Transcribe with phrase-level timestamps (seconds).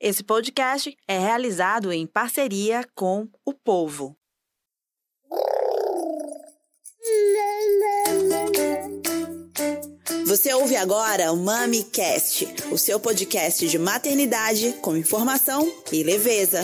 [0.00, 4.16] Esse podcast é realizado em parceria com o Povo.
[10.24, 16.62] Você ouve agora o MamiCast, o seu podcast de maternidade com informação e leveza.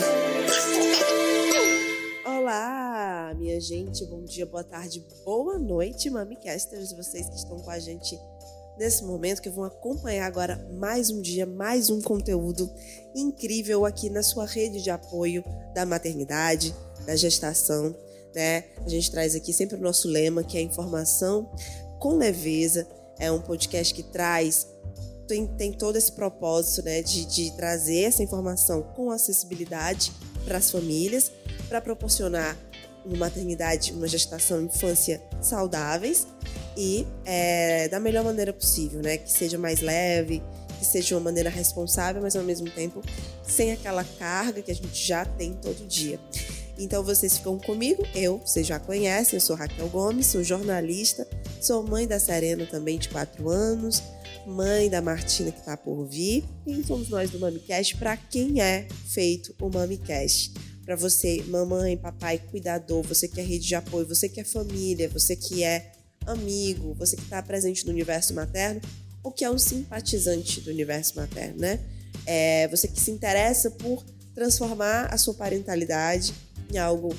[2.25, 7.79] Olá, minha gente, bom dia, boa tarde, boa noite, MamiCasters, vocês que estão com a
[7.79, 8.17] gente
[8.77, 12.69] nesse momento que vão acompanhar agora mais um dia, mais um conteúdo
[13.15, 15.43] incrível aqui na sua rede de apoio
[15.73, 16.75] da maternidade,
[17.05, 17.95] da gestação,
[18.33, 18.65] né?
[18.85, 21.49] A gente traz aqui sempre o nosso lema, que é informação
[21.99, 22.87] com leveza.
[23.17, 24.67] É um podcast que traz
[25.27, 30.11] tem, tem todo esse propósito, né, de, de trazer essa informação com acessibilidade
[30.45, 31.31] para as famílias,
[31.67, 32.55] para proporcionar
[33.03, 36.27] uma maternidade, uma gestação, infância saudáveis
[36.77, 39.17] e é, da melhor maneira possível, né?
[39.17, 40.41] Que seja mais leve,
[40.79, 43.01] que seja de uma maneira responsável, mas ao mesmo tempo
[43.43, 46.19] sem aquela carga que a gente já tem todo dia.
[46.77, 51.25] Então vocês ficam comigo, eu, vocês já conhecem, eu sou Raquel Gomes, sou jornalista,
[51.61, 54.03] sou mãe da Serena também de 4 anos,
[54.45, 58.87] mãe da Martina que está por vir, e somos nós do MamiCast para quem é
[59.07, 60.53] feito o MamiCast.
[60.85, 65.09] Para você, mamãe, papai, cuidador, você que é rede de apoio, você que é família,
[65.09, 65.91] você que é
[66.25, 68.81] amigo, você que está presente no universo materno,
[69.23, 71.79] ou que é um simpatizante do universo materno, né?
[72.25, 76.33] É você que se interessa por transformar a sua parentalidade
[76.71, 77.15] em algo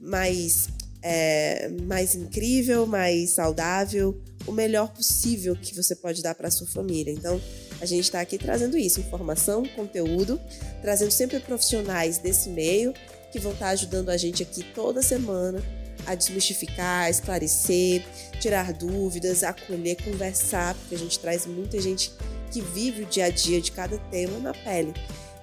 [0.00, 0.68] mais,
[1.02, 7.12] é, mais incrível, mais saudável, o melhor possível que você pode dar para sua família.
[7.12, 7.40] Então,
[7.80, 10.40] a gente está aqui trazendo isso, informação, conteúdo,
[10.80, 12.92] trazendo sempre profissionais desse meio
[13.32, 15.62] que vão estar tá ajudando a gente aqui toda semana
[16.08, 18.02] a desmistificar, esclarecer,
[18.40, 22.12] tirar dúvidas, acolher, conversar, porque a gente traz muita gente
[22.50, 24.94] que vive o dia a dia de cada tema na pele.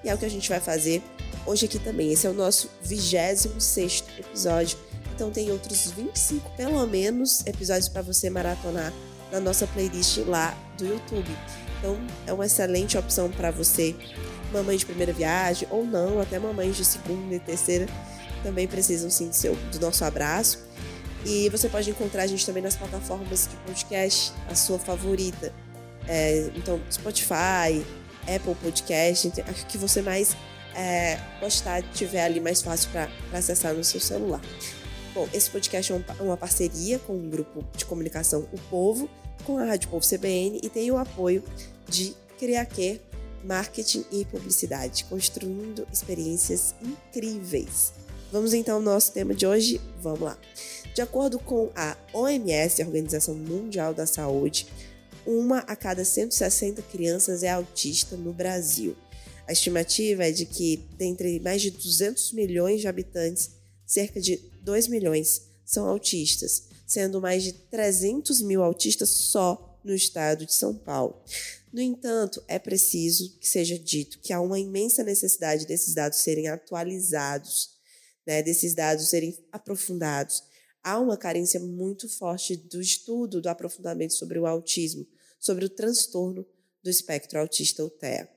[0.02, 1.02] E é o que a gente vai fazer
[1.46, 2.12] hoje aqui também.
[2.12, 4.76] Esse é o nosso 26 episódio.
[5.14, 8.92] Então tem outros 25, pelo menos, episódios para você maratonar
[9.30, 11.30] na nossa playlist lá do YouTube.
[11.78, 11.96] Então
[12.26, 13.94] é uma excelente opção para você,
[14.52, 17.86] mamãe de primeira viagem ou não, até mamães de segunda e terceira
[18.42, 20.64] também precisam sim do, seu, do nosso abraço.
[21.24, 25.52] E você pode encontrar a gente também nas plataformas de podcast, a sua favorita.
[26.06, 27.84] É, então, Spotify,
[28.22, 30.36] Apple Podcast, a que você mais
[30.74, 34.40] é, gostar, tiver ali mais fácil para acessar no seu celular.
[35.14, 39.08] Bom, esse podcast é uma parceria com um grupo de comunicação O Povo,
[39.44, 41.42] com a Rádio Povo CBN e tem o apoio
[41.88, 43.00] de Criaquer
[43.42, 47.94] Marketing e Publicidade, construindo experiências incríveis.
[48.32, 49.80] Vamos então ao nosso tema de hoje?
[50.02, 50.38] Vamos lá.
[50.92, 54.66] De acordo com a OMS, a Organização Mundial da Saúde,
[55.24, 58.96] uma a cada 160 crianças é autista no Brasil.
[59.46, 63.50] A estimativa é de que, dentre mais de 200 milhões de habitantes,
[63.86, 70.44] cerca de 2 milhões são autistas, sendo mais de 300 mil autistas só no estado
[70.44, 71.22] de São Paulo.
[71.72, 76.48] No entanto, é preciso que seja dito que há uma imensa necessidade desses dados serem
[76.48, 77.75] atualizados
[78.26, 80.42] né, desses dados serem aprofundados.
[80.82, 85.06] Há uma carência muito forte do estudo, do aprofundamento sobre o autismo,
[85.38, 86.46] sobre o transtorno
[86.82, 88.28] do espectro autista ou TEA.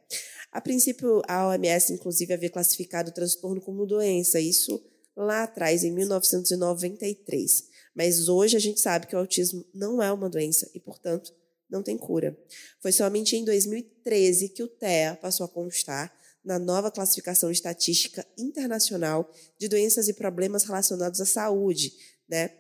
[0.52, 4.84] A princípio, a OMS, inclusive, havia classificado o transtorno como doença, isso
[5.16, 7.66] lá atrás, em 1993.
[7.94, 11.32] Mas hoje a gente sabe que o autismo não é uma doença e, portanto,
[11.70, 12.36] não tem cura.
[12.82, 16.12] Foi somente em 2013 que o TEA passou a constar
[16.44, 21.94] na nova classificação estatística internacional de doenças e problemas relacionados à saúde,
[22.28, 22.52] né?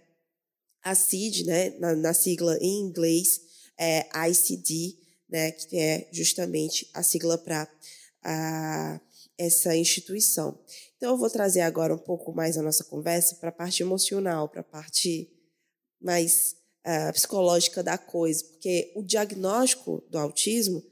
[0.81, 3.41] A CID, né, na, na sigla em inglês,
[3.78, 4.97] é ICD,
[5.29, 7.68] né, que é justamente a sigla para
[9.38, 10.59] essa instituição.
[10.97, 14.50] Então, eu vou trazer agora um pouco mais a nossa conversa para a parte emocional,
[14.50, 15.29] para a parte
[16.01, 20.84] mais uh, psicológica da coisa, porque o diagnóstico do autismo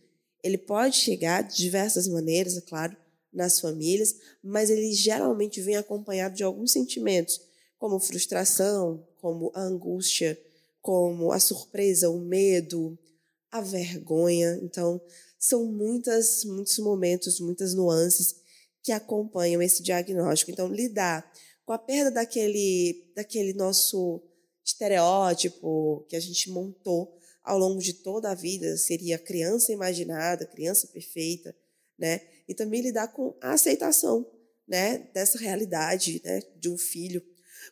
[0.48, 2.96] ele pode chegar de diversas maneiras, é claro,
[3.32, 7.40] nas famílias, mas ele geralmente vem acompanhado de alguns sentimentos,
[7.78, 10.40] como frustração, como a angústia,
[10.82, 12.98] como a surpresa, o medo,
[13.52, 14.60] a vergonha.
[14.64, 15.00] Então,
[15.38, 18.38] são muitas, muitos momentos, muitas nuances
[18.82, 20.50] que acompanham esse diagnóstico.
[20.50, 21.30] Então, lidar
[21.66, 24.22] com a perda daquele, daquele nosso
[24.64, 27.17] estereótipo que a gente montou
[27.48, 31.56] ao longo de toda a vida seria criança imaginada, criança perfeita,
[31.98, 32.22] né?
[32.48, 34.30] E também lidar com a aceitação,
[34.68, 37.24] né, dessa realidade, né, de um filho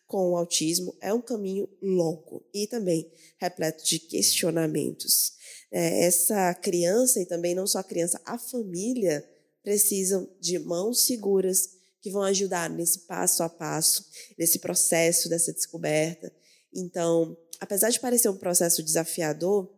[0.08, 5.34] com autismo é um caminho longo e também repleto de questionamentos.
[5.72, 9.28] É, essa criança e também não só a criança, a família
[9.64, 11.70] precisam de mãos seguras
[12.02, 14.06] que vão ajudar nesse passo a passo,
[14.38, 16.32] nesse processo dessa descoberta.
[16.74, 19.72] Então, apesar de parecer um processo desafiador,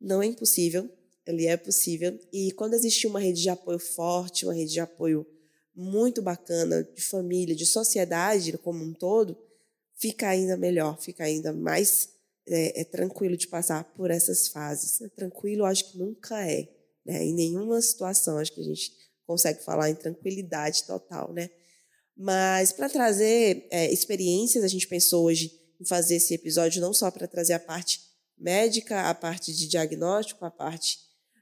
[0.00, 0.90] não é impossível,
[1.26, 2.18] ele é possível.
[2.32, 5.26] E quando existe uma rede de apoio forte, uma rede de apoio
[5.74, 9.36] muito bacana, de família, de sociedade como um todo,
[9.94, 12.08] fica ainda melhor, fica ainda mais
[12.48, 15.00] é, é tranquilo de passar por essas fases.
[15.00, 16.68] É tranquilo, acho que nunca é.
[17.04, 17.24] Né?
[17.24, 18.92] Em nenhuma situação, acho que a gente
[19.26, 21.50] consegue falar em tranquilidade total, né?
[22.16, 25.52] Mas para trazer é, experiências, a gente pensou hoje
[25.84, 28.00] fazer esse episódio não só para trazer a parte
[28.38, 30.98] médica, a parte de diagnóstico, a parte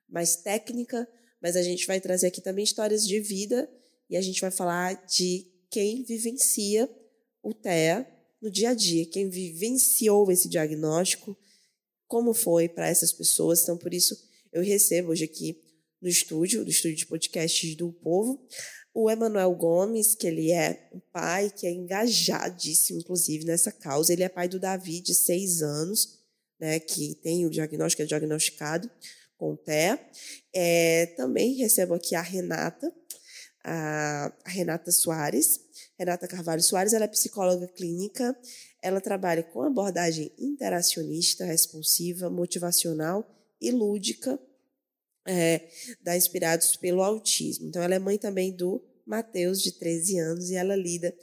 [0.08, 1.08] mais técnica,
[1.40, 3.68] mas a gente vai trazer aqui também histórias de vida
[4.08, 6.88] e a gente vai falar de quem vivencia
[7.42, 8.08] o TEA
[8.40, 11.36] no dia a dia, quem vivenciou esse diagnóstico,
[12.06, 13.62] como foi para essas pessoas.
[13.62, 14.16] Então, por isso,
[14.52, 15.63] eu recebo hoje aqui
[16.04, 18.46] no estúdio, do estúdio de podcasts do Povo,
[18.92, 24.12] o Emanuel Gomes, que ele é um pai que é engajadíssimo, inclusive, nessa causa.
[24.12, 26.20] Ele é pai do Davi, de seis anos,
[26.60, 28.88] né, que tem o diagnóstico, é diagnosticado
[29.38, 29.98] com TEA.
[30.54, 32.94] É, também recebo aqui a Renata,
[33.64, 35.58] a, Renata Soares.
[35.98, 38.36] Renata Carvalho Soares, ela é psicóloga clínica,
[38.82, 43.26] ela trabalha com abordagem interacionista, responsiva, motivacional
[43.58, 44.38] e lúdica,
[45.26, 45.68] é,
[46.02, 47.66] da Inspirados pelo Autismo.
[47.66, 51.14] Então, ela é mãe também do Matheus, de 13 anos, e ela lida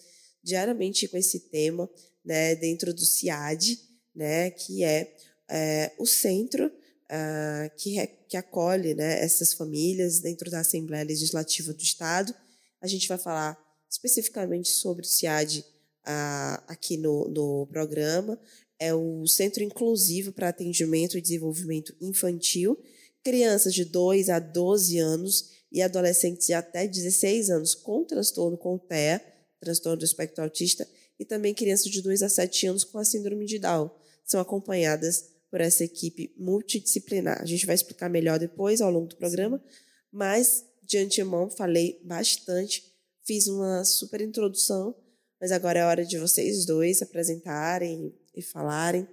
[0.44, 1.90] diariamente com esse tema
[2.24, 3.80] né, dentro do CIAD,
[4.16, 5.16] né, que é,
[5.50, 11.82] é o centro uh, que, que acolhe né, essas famílias dentro da Assembleia Legislativa do
[11.82, 12.34] Estado.
[12.82, 13.58] A gente vai falar
[13.90, 18.40] especificamente sobre o CIAD uh, aqui no, no programa.
[18.80, 22.78] É o Centro Inclusivo para Atendimento e Desenvolvimento Infantil.
[23.24, 28.78] Crianças de 2 a 12 anos e adolescentes de até 16 anos com transtorno com
[28.78, 29.24] TEA,
[29.60, 30.88] transtorno do espectro autista,
[31.20, 33.92] e também crianças de 2 a 7 anos com a síndrome de Down.
[34.26, 37.42] São acompanhadas por essa equipe multidisciplinar.
[37.42, 39.64] A gente vai explicar melhor depois ao longo do programa,
[40.12, 42.84] mas de antemão falei bastante,
[43.24, 44.96] fiz uma super introdução,
[45.40, 49.08] mas agora é hora de vocês dois se apresentarem e falarem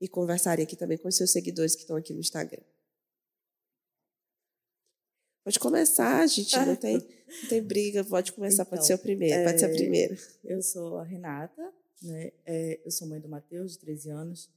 [0.00, 2.62] e conversarem aqui também com os seus seguidores que estão aqui no Instagram.
[5.44, 6.96] Pode começar, gente não tem,
[7.42, 10.16] não tem briga, pode começar, então, pode ser o primeiro, é, pode ser a primeira.
[10.42, 11.70] Eu sou a Renata,
[12.02, 12.32] né?
[12.46, 14.50] É, eu sou mãe do Matheus, de 13 anos.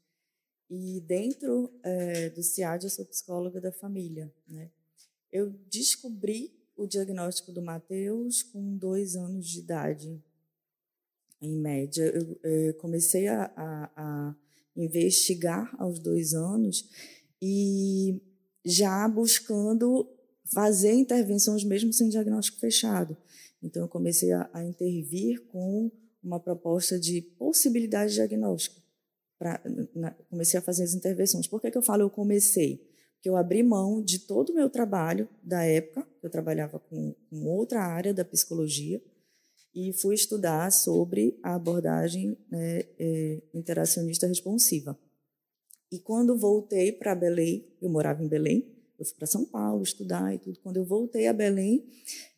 [0.70, 4.32] E dentro é, do CIAD, eu sou psicóloga da família.
[4.48, 4.70] Né?
[5.32, 10.24] Eu descobri o diagnóstico do Mateus com dois anos de idade,
[11.42, 12.04] em média.
[12.04, 14.36] Eu, eu comecei a, a, a
[14.76, 16.88] investigar aos dois anos
[17.42, 18.22] e
[18.64, 20.17] já buscando
[20.54, 23.16] fazer intervenções mesmo sem diagnóstico fechado.
[23.62, 25.92] Então, eu comecei a, a intervir com
[26.24, 28.82] uma proposta de possibilidade de diagnóstico
[29.38, 29.62] pra,
[29.96, 31.48] na, comecei a fazer as intervenções.
[31.48, 32.78] Por que, que eu falo eu comecei?
[33.16, 37.46] Porque eu abri mão de todo o meu trabalho da época, eu trabalhava com, com
[37.46, 39.02] outra área da psicologia,
[39.74, 44.98] e fui estudar sobre a abordagem né, é, interacionista responsiva.
[45.92, 50.34] E quando voltei para Belém, eu morava em Belém, eu fui para São Paulo estudar
[50.34, 50.60] e tudo.
[50.60, 51.86] Quando eu voltei a Belém,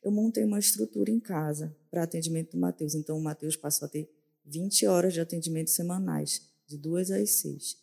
[0.04, 2.96] eu montei uma estrutura em casa para atendimento do Matheus.
[2.96, 4.10] Então, o Matheus passou a ter
[4.46, 7.78] 20 horas de atendimento semanais de duas às seis.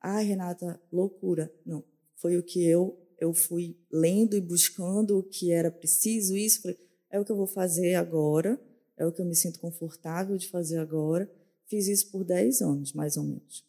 [0.00, 1.52] Ai, Renata, loucura.
[1.66, 1.84] Não,
[2.16, 6.78] foi o que eu eu fui lendo e buscando o que era preciso, isso, falei,
[7.10, 8.60] é o que eu vou fazer agora,
[8.96, 11.30] é o que eu me sinto confortável de fazer agora.
[11.66, 13.64] Fiz isso por 10 anos, mais ou menos.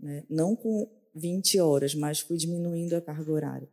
[0.00, 0.24] Né?
[0.28, 3.68] Não com 20 horas, mas fui diminuindo a carga horária.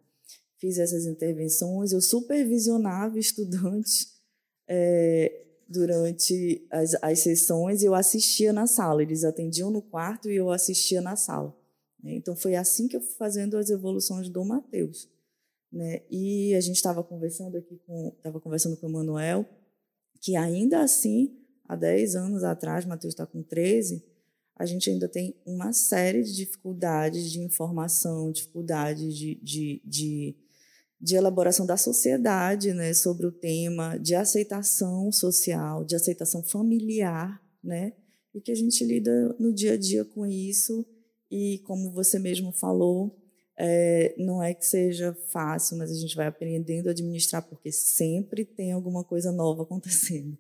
[0.64, 4.14] Fiz essas intervenções, eu supervisionava estudantes
[4.66, 9.02] é, durante as, as sessões e eu assistia na sala.
[9.02, 11.54] Eles atendiam no quarto e eu assistia na sala.
[12.02, 12.14] Né?
[12.14, 15.10] Então foi assim que eu fui fazendo as evoluções do Mateus.
[15.70, 16.04] Né?
[16.10, 19.46] E a gente estava conversando aqui com, estava conversando com o Manuel,
[20.22, 24.02] que ainda assim, há 10 anos atrás, Mateus está com 13,
[24.56, 30.43] a gente ainda tem uma série de dificuldades de informação, dificuldades de, de, de
[31.04, 37.92] de elaboração da sociedade né, sobre o tema, de aceitação social, de aceitação familiar, né,
[38.34, 40.86] e que a gente lida no dia a dia com isso.
[41.30, 43.22] E, como você mesmo falou,
[43.60, 48.46] é, não é que seja fácil, mas a gente vai aprendendo a administrar, porque sempre
[48.46, 50.38] tem alguma coisa nova acontecendo.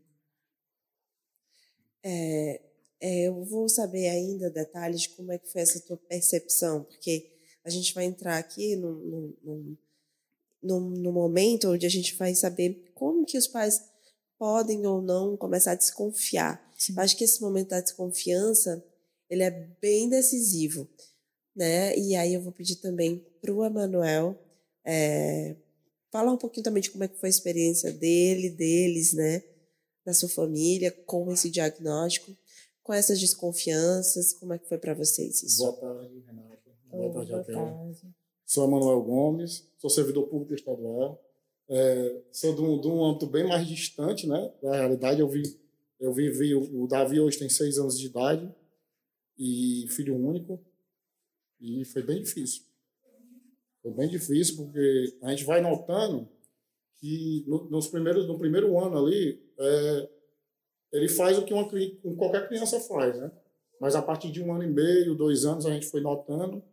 [2.01, 2.61] É,
[3.01, 7.33] é, eu vou saber ainda detalhes de como é que foi essa tua percepção, porque
[7.65, 9.77] a gente vai entrar aqui num, num,
[10.63, 13.81] no, no momento onde a gente vai saber como que os pais
[14.37, 16.71] podem ou não começar a desconfiar.
[16.77, 16.93] Sim.
[16.97, 18.83] Acho que esse momento da desconfiança,
[19.29, 19.51] ele é
[19.81, 20.87] bem decisivo,
[21.55, 21.95] né?
[21.97, 24.37] E aí eu vou pedir também para o Emanuel
[24.85, 25.55] é,
[26.11, 29.43] falar um pouquinho também de como é que foi a experiência dele, deles, né?
[30.05, 32.35] Da sua família, com esse diagnóstico,
[32.81, 35.63] com essas desconfianças, como é que foi para vocês isso?
[35.63, 36.59] Boa tarde, Renata.
[36.91, 38.13] Boa, Boa tarde, tarde.
[38.53, 41.19] Sou Emanuel Gomes, sou servidor público estadual.
[41.67, 44.53] É, sou de um, de um âmbito bem mais distante, né?
[44.61, 45.41] Da realidade, eu vi,
[45.99, 48.53] eu vivi, o Davi hoje tem seis anos de idade
[49.39, 50.63] e filho único,
[51.59, 52.61] e foi bem difícil.
[53.81, 56.29] Foi bem difícil porque a gente vai notando
[56.97, 60.09] que no, nos primeiros, no primeiro ano ali, é,
[60.91, 61.67] ele faz o que uma,
[62.17, 63.31] qualquer criança faz, né?
[63.81, 66.63] Mas a partir de um ano e meio, dois anos, a gente foi notando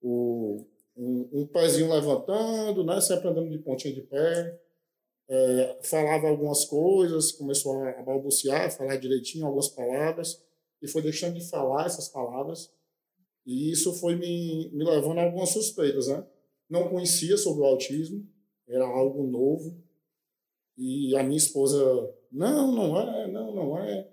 [0.00, 0.64] o,
[0.96, 3.00] um, um pezinho levantando, né?
[3.00, 4.60] Sempre andando de pontinha de pé.
[5.28, 10.44] É, falava algumas coisas, começou a balbuciar, falar direitinho algumas palavras,
[10.82, 12.72] e foi deixando de falar essas palavras.
[13.46, 16.26] E isso foi me, me levando a algumas suspeitas, né?
[16.68, 18.26] Não conhecia sobre o autismo,
[18.68, 19.76] era algo novo.
[20.76, 21.78] E a minha esposa,
[22.30, 24.08] não, não é, não, não é.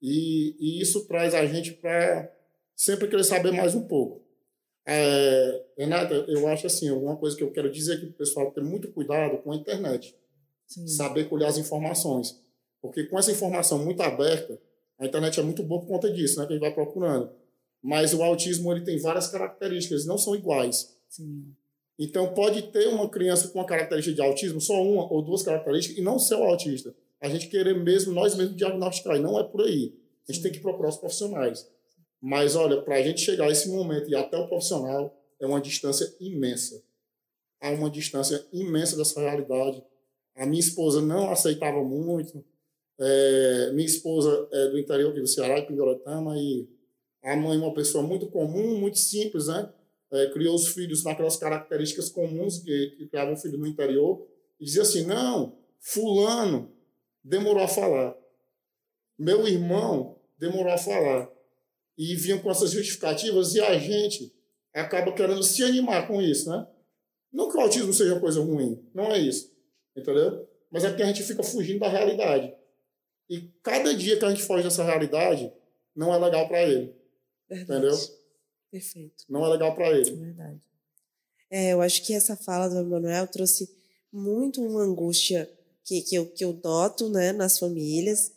[0.00, 2.32] E, e isso traz a gente para
[2.74, 4.25] sempre querer saber mais um pouco.
[4.88, 8.52] É, Renata, eu acho assim, alguma coisa que eu quero dizer aqui para o pessoal
[8.52, 10.16] ter muito cuidado com a internet.
[10.66, 10.86] Sim.
[10.86, 12.40] Saber colher as informações.
[12.80, 14.60] Porque com essa informação muito aberta,
[14.98, 16.46] a internet é muito boa por conta disso, né?
[16.46, 17.30] Que a gente vai procurando.
[17.82, 20.96] Mas o autismo ele tem várias características, não são iguais.
[21.08, 21.52] Sim.
[21.98, 25.98] Então pode ter uma criança com uma característica de autismo, só uma ou duas características,
[25.98, 26.94] e não ser o autista.
[27.20, 29.94] A gente querer mesmo, nós mesmos diagnosticar, e não é por aí.
[30.28, 31.66] A gente tem que procurar os profissionais.
[32.20, 35.60] Mas, olha, para a gente chegar a esse momento e até o profissional, é uma
[35.60, 36.82] distância imensa.
[37.60, 39.82] Há uma distância imensa dessa realidade.
[40.34, 42.44] A minha esposa não aceitava muito.
[42.98, 46.68] É, minha esposa é do interior do Ceará, de Pindoretama, e
[47.22, 49.72] a mãe é uma pessoa muito comum, muito simples, né?
[50.10, 54.26] É, criou os filhos naquelas características comuns que, que criavam um filho no interior.
[54.58, 56.70] E dizia assim, não, fulano
[57.22, 58.16] demorou a falar.
[59.18, 61.35] Meu irmão demorou a falar
[61.96, 64.32] e vinham com essas justificativas e a gente
[64.74, 66.66] acaba querendo se animar com isso, né?
[67.32, 69.50] Não que o autismo seja coisa ruim, não é isso,
[69.96, 70.48] entendeu?
[70.70, 72.54] Mas é porque a gente fica fugindo da realidade.
[73.28, 75.52] E cada dia que a gente foge dessa realidade,
[75.94, 76.94] não é legal para ele.
[77.48, 77.86] Verdade.
[77.86, 77.98] Entendeu?
[78.70, 79.24] Perfeito.
[79.28, 80.10] Não é legal para ele.
[80.14, 80.60] Verdade.
[81.50, 83.68] É, eu acho que essa fala do Emanuel trouxe
[84.12, 85.50] muito uma angústia
[85.84, 88.32] que, que, eu, que eu noto né, nas famílias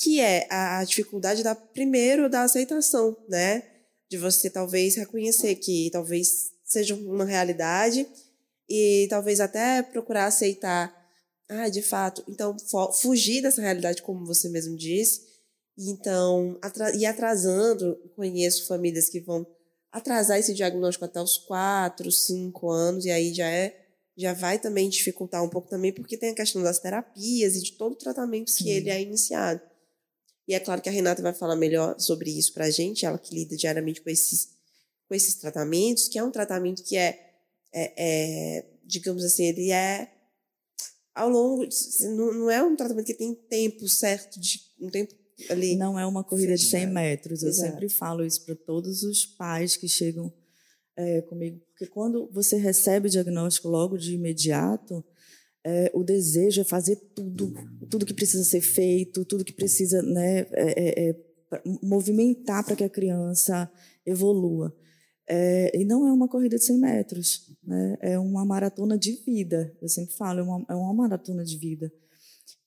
[0.00, 3.62] que é a dificuldade da primeiro da aceitação, né?
[4.10, 8.08] De você talvez reconhecer que talvez seja uma realidade
[8.66, 10.90] e talvez até procurar aceitar,
[11.48, 12.56] ah, de fato, então
[13.00, 15.20] fugir dessa realidade como você mesmo disse,
[15.76, 19.46] então atra e atrasando, conheço famílias que vão
[19.92, 23.76] atrasar esse diagnóstico até os quatro, cinco anos e aí já é
[24.16, 27.72] já vai também dificultar um pouco também porque tem a questão das terapias e de
[27.72, 29.69] todo o tratamento que ele é iniciado.
[30.48, 33.18] E é claro que a Renata vai falar melhor sobre isso para a gente, ela
[33.18, 34.48] que lida diariamente com esses,
[35.08, 37.18] com esses tratamentos, que é um tratamento que é,
[37.72, 40.10] é, é digamos assim, ele é
[41.14, 41.66] ao longo,
[42.16, 45.14] não, não é um tratamento que tem tempo certo, de um tempo
[45.48, 45.76] ali.
[45.76, 47.42] Não é uma corrida de 100 metros.
[47.42, 47.72] Eu Exato.
[47.72, 50.32] sempre falo isso para todos os pais que chegam
[50.96, 55.04] é, comigo, porque quando você recebe o diagnóstico logo de imediato,
[55.64, 57.52] é, o desejo é fazer tudo,
[57.88, 61.16] tudo que precisa ser feito, tudo que precisa né, é, é, é
[61.82, 63.70] movimentar para que a criança
[64.06, 64.74] evolua.
[65.28, 67.96] É, e não é uma corrida de 100 metros, né?
[68.00, 69.72] é uma maratona de vida.
[69.80, 71.92] Eu sempre falo, é uma, é uma maratona de vida.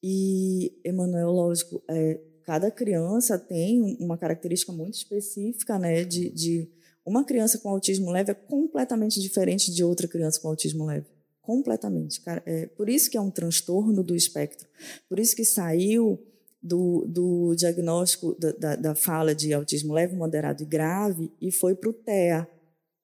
[0.01, 6.69] E, Emanuel, lógico, é, cada criança tem uma característica muito específica né, de, de
[7.05, 11.07] uma criança com autismo leve é completamente diferente de outra criança com autismo leve
[11.43, 12.21] completamente.
[12.45, 14.67] É, por isso que é um transtorno do espectro.
[15.07, 16.19] Por isso que saiu
[16.61, 21.75] do, do diagnóstico da, da, da, fala de autismo leve, moderado e grave e foi
[21.75, 22.47] para o TEA,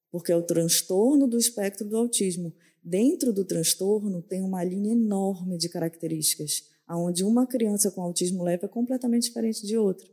[0.10, 2.53] porque é o transtorno do espectro do autismo.
[2.81, 8.65] Dentro do transtorno tem uma linha enorme de características, onde uma criança com autismo leve
[8.65, 10.08] é completamente diferente de outra,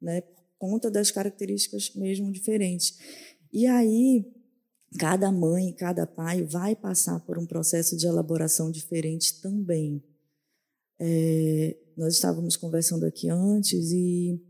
[0.00, 0.20] né?
[0.20, 2.96] por conta das características mesmo diferentes.
[3.52, 4.24] E aí
[4.98, 10.02] cada mãe, cada pai vai passar por um processo de elaboração diferente também.
[11.00, 14.40] É, nós estávamos conversando aqui antes e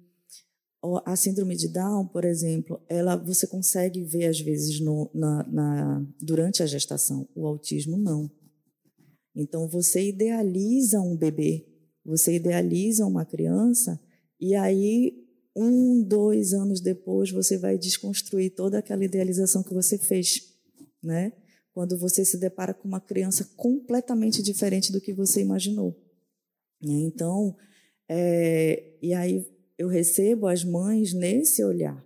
[1.06, 6.06] a síndrome de Down, por exemplo, ela você consegue ver às vezes no, na, na,
[6.20, 7.26] durante a gestação.
[7.34, 8.30] O autismo não.
[9.34, 11.66] Então, você idealiza um bebê,
[12.04, 13.98] você idealiza uma criança,
[14.38, 15.23] e aí,
[15.56, 20.52] um, dois anos depois, você vai desconstruir toda aquela idealização que você fez,
[21.02, 21.32] né?
[21.72, 25.96] Quando você se depara com uma criança completamente diferente do que você imaginou.
[26.80, 27.56] Então,
[28.08, 29.46] é, e aí
[29.78, 32.04] eu recebo as mães nesse olhar.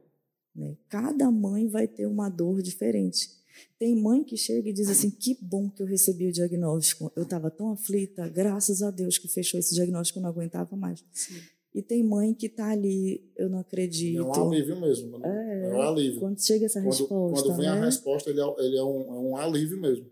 [0.55, 0.77] Né?
[0.89, 3.31] Cada mãe vai ter uma dor diferente.
[3.79, 7.13] Tem mãe que chega e diz assim: que bom que eu recebi o diagnóstico.
[7.15, 11.05] Eu estava tão aflita, graças a Deus que fechou esse diagnóstico, eu não aguentava mais.
[11.13, 11.41] Sim.
[11.79, 14.19] E tem mãe que está ali, eu não acredito.
[14.19, 15.17] É um alívio mesmo.
[15.17, 15.29] Né?
[15.29, 16.19] É, é um alívio.
[16.19, 17.47] Quando chega essa quando, resposta.
[17.47, 17.73] Quando vem né?
[17.73, 20.11] a resposta, ele é, ele é, um, é um alívio mesmo.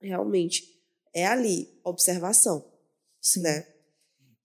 [0.00, 0.62] Realmente.
[1.12, 2.64] É ali, observação.
[3.20, 3.40] Sim.
[3.40, 3.66] Né?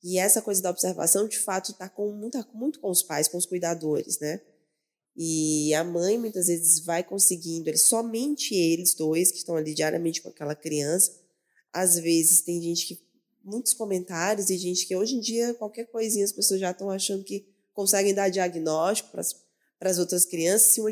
[0.01, 3.37] E essa coisa da observação, de fato, está com muito, muito com os pais, com
[3.37, 4.41] os cuidadores, né?
[5.15, 10.23] E a mãe muitas vezes vai conseguindo, eles, somente eles dois que estão ali diariamente
[10.23, 11.11] com aquela criança.
[11.71, 13.08] Às vezes tem gente que
[13.43, 17.23] muitos comentários e gente que hoje em dia qualquer coisinha as pessoas já estão achando
[17.23, 20.91] que conseguem dar diagnóstico para as oututras crianças, se uma,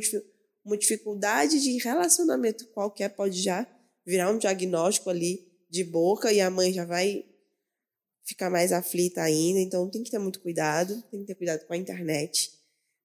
[0.64, 3.68] uma dificuldade de relacionamento qualquer pode já
[4.06, 7.26] virar um diagnóstico ali de boca e a mãe já vai
[8.24, 9.60] ficar mais aflita ainda.
[9.60, 12.52] Então tem que ter muito cuidado, tem que ter cuidado com a internet,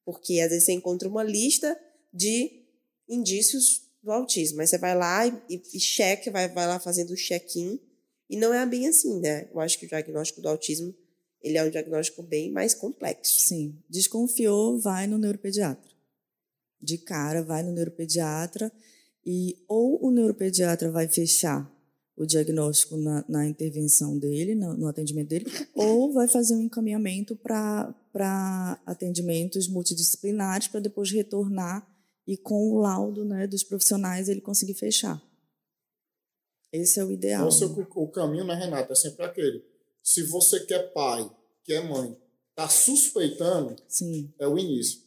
[0.05, 1.79] porque às vezes você encontra uma lista
[2.13, 2.63] de
[3.09, 7.17] indícios do autismo, mas você vai lá e, e checa, vai, vai lá fazendo o
[7.17, 7.81] check-in,
[8.29, 9.49] e não é bem assim, né?
[9.53, 10.95] Eu acho que o diagnóstico do autismo
[11.43, 13.41] ele é um diagnóstico bem mais complexo.
[13.41, 13.77] Sim.
[13.89, 15.91] Desconfiou, vai no neuropediatra.
[16.81, 18.73] De cara, vai no neuropediatra
[19.25, 21.71] e ou o neuropediatra vai fechar
[22.17, 27.35] o diagnóstico na, na intervenção dele, no, no, atendimento dele, ou vai fazer um encaminhamento
[27.35, 31.87] para atendimentos multidisciplinares para depois retornar
[32.27, 35.21] e com o laudo né, dos profissionais ele conseguir fechar.
[36.73, 37.49] Esse é o ideal.
[37.49, 37.87] Então, né?
[37.95, 39.65] o, o caminho, né, Renata, é sempre aquele.
[40.03, 41.31] Se você quer pai,
[41.65, 42.17] quer mãe,
[42.51, 44.33] está suspeitando, Sim.
[44.39, 45.03] é o início.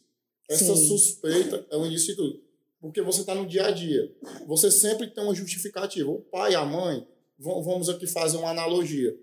[0.48, 0.86] Essa Sim.
[0.88, 2.46] suspeita é o início de tudo
[2.86, 4.12] porque você está no dia a dia.
[4.46, 6.10] Você sempre tem uma justificativa.
[6.10, 7.06] O pai, a mãe,
[7.38, 9.16] vamos aqui fazer uma analogia.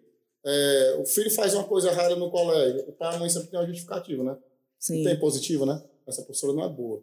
[0.45, 3.49] É, o filho faz uma coisa errada no colégio, o pai e a mãe sempre
[3.49, 4.37] tem uma justificativa, né?
[4.77, 5.03] Sim.
[5.03, 5.81] Tem positiva, né?
[6.05, 7.01] Essa professora não é boa.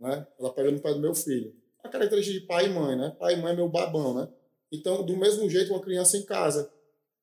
[0.00, 0.26] Né?
[0.38, 1.54] Ela pega no pé do meu filho.
[1.82, 3.14] A característica de pai e mãe, né?
[3.18, 4.28] Pai e mãe é meu babão, né?
[4.74, 6.68] Então, do mesmo jeito, uma criança em casa.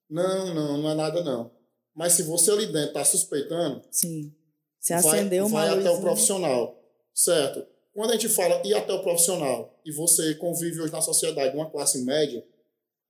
[0.09, 1.51] Não, não, não é nada, não.
[1.93, 3.83] Mas se você ali dentro está suspeitando.
[3.91, 4.33] Sim.
[4.79, 6.81] Se acendeu vai, vai até o profissional.
[7.13, 7.67] Certo?
[7.93, 11.69] Quando a gente fala ir até o profissional e você convive hoje na sociedade uma
[11.69, 12.45] classe média,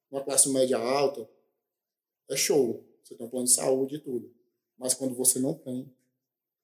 [0.09, 1.29] uma classe média alta,
[2.29, 2.83] é show.
[3.03, 4.33] Você tem um plano de saúde e tudo.
[4.75, 5.87] Mas quando você não tem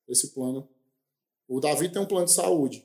[0.07, 0.67] esse plano.
[1.47, 2.83] O Davi tem um plano de saúde,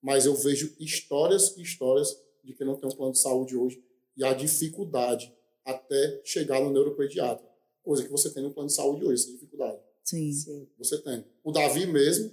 [0.00, 2.14] mas eu vejo histórias e histórias
[2.44, 3.82] de quem não tem um plano de saúde hoje
[4.18, 5.32] e a dificuldade
[5.64, 7.46] até chegar no neuropediatra.
[7.82, 9.78] Coisa que você tem no plano de saúde hoje, essa dificuldade.
[10.04, 10.32] Sim.
[10.32, 10.68] Sim.
[10.76, 11.24] Você tem.
[11.44, 12.32] O Davi mesmo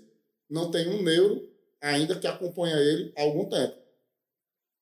[0.49, 1.47] não tem um neuro
[1.79, 3.75] ainda que acompanha ele há algum tempo.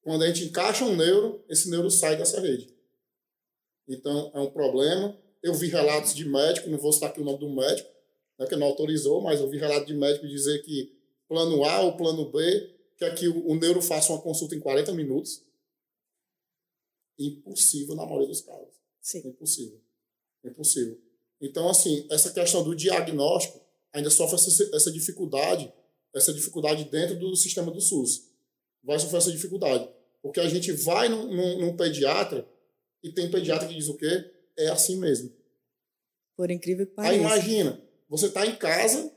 [0.01, 2.73] Quando a gente encaixa um neuro, esse neuro sai dessa rede.
[3.87, 5.17] Então, é um problema.
[5.41, 7.89] Eu vi relatos de médico, não vou citar aqui o nome do médico,
[8.39, 10.95] né, que não autorizou, mas eu vi relato de médico dizer que
[11.27, 14.93] plano A ou plano B, que aqui o, o neuro faça uma consulta em 40
[14.93, 15.43] minutos.
[17.17, 18.73] Impossível na maioria dos casos.
[19.01, 19.27] Sim.
[19.27, 19.79] Impossível.
[20.43, 20.99] Impossível.
[21.41, 25.71] Então, assim, essa questão do diagnóstico ainda sofre essa, essa dificuldade
[26.13, 28.29] essa dificuldade dentro do sistema do SUS.
[28.83, 29.89] Vai sofrer essa dificuldade.
[30.21, 32.47] Porque a gente vai num, num, num pediatra
[33.01, 34.31] e tem pediatra que diz o quê?
[34.57, 35.33] É assim mesmo.
[36.37, 37.13] Por incrível que pareça.
[37.13, 39.11] Aí imagina, você está em casa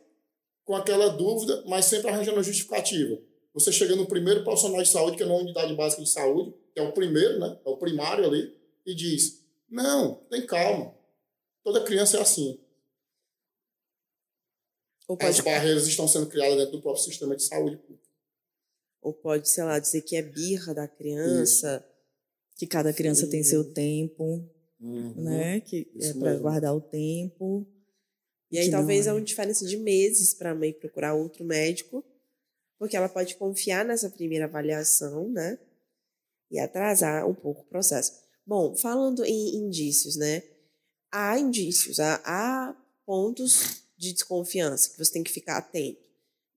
[0.65, 3.21] com aquela dúvida, mas sempre arranjando a justificativa.
[3.57, 6.79] Você chega no primeiro profissional de saúde, que é uma unidade básica de saúde, que
[6.79, 7.59] é o primeiro, né?
[7.65, 10.95] É o primário ali, e diz: Não, tem calma.
[11.65, 12.61] Toda criança é assim.
[15.09, 15.31] Ou pode...
[15.31, 18.07] As barreiras estão sendo criadas dentro do próprio sistema de saúde pública.
[19.01, 21.83] Ou pode, sei lá, dizer que é birra da criança.
[21.83, 21.97] Isso.
[22.59, 23.31] Que cada criança Sim.
[23.31, 24.47] tem seu tempo,
[24.79, 25.15] uhum.
[25.17, 25.61] né?
[25.61, 27.67] Que Isso é para guardar o tempo.
[28.51, 32.05] E aí talvez é uma diferença de meses para a mãe procurar outro médico,
[32.79, 35.59] porque ela pode confiar nessa primeira avaliação, né?
[36.51, 38.13] E atrasar um pouco o processo.
[38.47, 40.43] Bom, falando em indícios, né?
[41.11, 46.01] Há indícios, há, há pontos de desconfiança que você tem que ficar atento,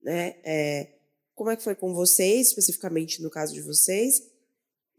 [0.02, 0.36] né?
[0.44, 1.00] É,
[1.34, 4.22] como é que foi com vocês, especificamente no caso de vocês?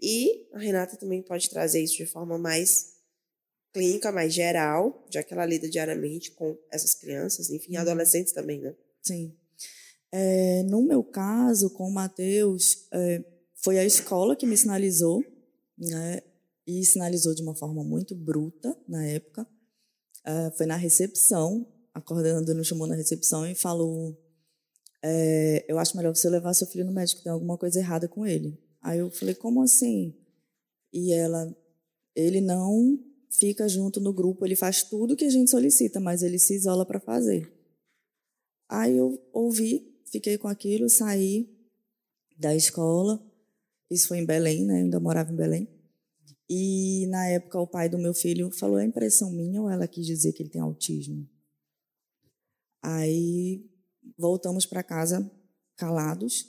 [0.02, 2.92] E a Renata também pode trazer isso de forma mais
[3.72, 7.82] clínica, mais geral, já que ela lida diariamente com essas crianças, enfim, uhum.
[7.82, 8.76] adolescentes também, né?
[9.02, 9.38] Sim.
[10.12, 13.24] É, no meu caso, com o Matheus, é,
[13.56, 15.24] foi a escola que me sinalizou,
[15.78, 16.22] né?
[16.68, 19.48] e sinalizou de uma forma muito bruta na época.
[20.26, 24.18] Uh, foi na recepção, a coordenadora nos chamou na recepção e falou:
[25.04, 28.26] é, Eu acho melhor você levar seu filho no médico, tem alguma coisa errada com
[28.26, 28.58] ele.
[28.82, 30.16] Aí eu falei: Como assim?
[30.94, 31.56] E ela:
[32.16, 33.00] Ele não
[33.32, 36.86] fica junto no grupo, ele faz tudo que a gente solicita, mas ele se isola
[36.86, 37.52] para fazer.
[38.70, 41.50] Aí eu ouvi, fiquei com aquilo, saí
[42.38, 43.22] da escola.
[43.90, 44.82] Isso foi em Belém, né?
[44.82, 45.68] Eu ainda morava em Belém.
[46.50, 50.06] E na época o pai do meu filho falou: é impressão minha ou ela quis
[50.06, 51.28] dizer que ele tem autismo?
[52.84, 53.66] Aí
[54.18, 55.30] voltamos para casa
[55.78, 56.46] calados.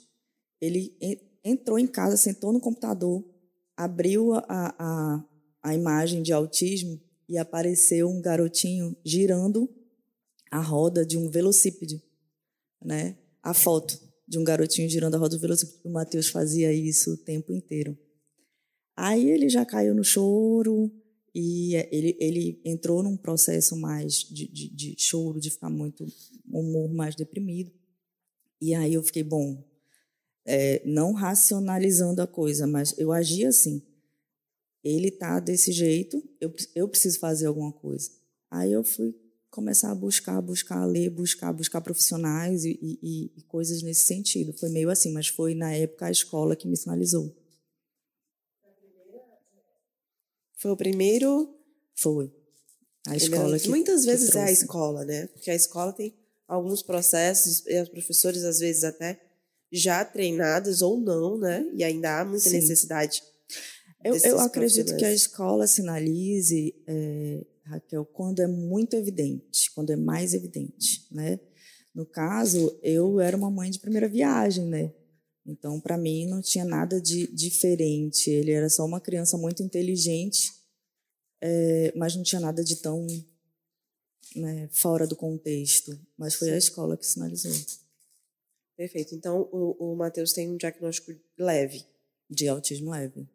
[0.59, 0.97] Ele
[1.43, 3.23] entrou em casa, sentou no computador,
[3.75, 5.25] abriu a, a,
[5.61, 9.69] a imagem de autismo e apareceu um garotinho girando
[10.51, 12.01] a roda de um velocípede,
[12.83, 13.17] né?
[13.43, 15.79] A foto de um garotinho girando a roda do velocípede.
[15.83, 17.97] O Matheus fazia isso o tempo inteiro.
[18.95, 20.91] Aí ele já caiu no choro
[21.35, 26.05] e ele, ele entrou num processo mais de, de, de choro, de ficar muito
[26.45, 27.71] humor mais deprimido.
[28.61, 29.63] E aí eu fiquei, bom,
[30.45, 33.81] é, não racionalizando a coisa, mas eu agi assim.
[34.83, 38.09] Ele tá desse jeito, eu, eu preciso fazer alguma coisa.
[38.51, 39.15] Aí eu fui
[39.53, 44.51] começar a buscar, buscar, ler, buscar, buscar profissionais e, e, e coisas nesse sentido.
[44.51, 47.31] Foi meio assim, mas foi na época a escola que me sinalizou.
[50.57, 51.55] Foi o primeiro.
[51.93, 52.33] Foi.
[53.05, 53.69] A escola que.
[53.69, 55.27] Muitas vezes que é a escola, né?
[55.27, 59.21] Porque a escola tem alguns processos, e os professores, às vezes, até
[59.71, 61.63] já treinados ou não, né?
[61.75, 62.55] E ainda há muita Sim.
[62.55, 63.21] necessidade.
[64.03, 69.95] Eu, eu acredito que a escola sinalize, é, Raquel, quando é muito evidente, quando é
[69.95, 71.39] mais evidente, né?
[71.93, 74.91] No caso, eu era uma mãe de primeira viagem, né?
[75.45, 78.29] Então, para mim, não tinha nada de diferente.
[78.29, 80.53] Ele era só uma criança muito inteligente,
[81.41, 83.05] é, mas não tinha nada de tão
[84.35, 85.99] né, fora do contexto.
[86.17, 87.53] Mas foi a escola que sinalizou.
[88.75, 89.13] Perfeito.
[89.13, 91.85] Então, o, o Matheus tem um diagnóstico leve.
[92.29, 93.27] De autismo leve.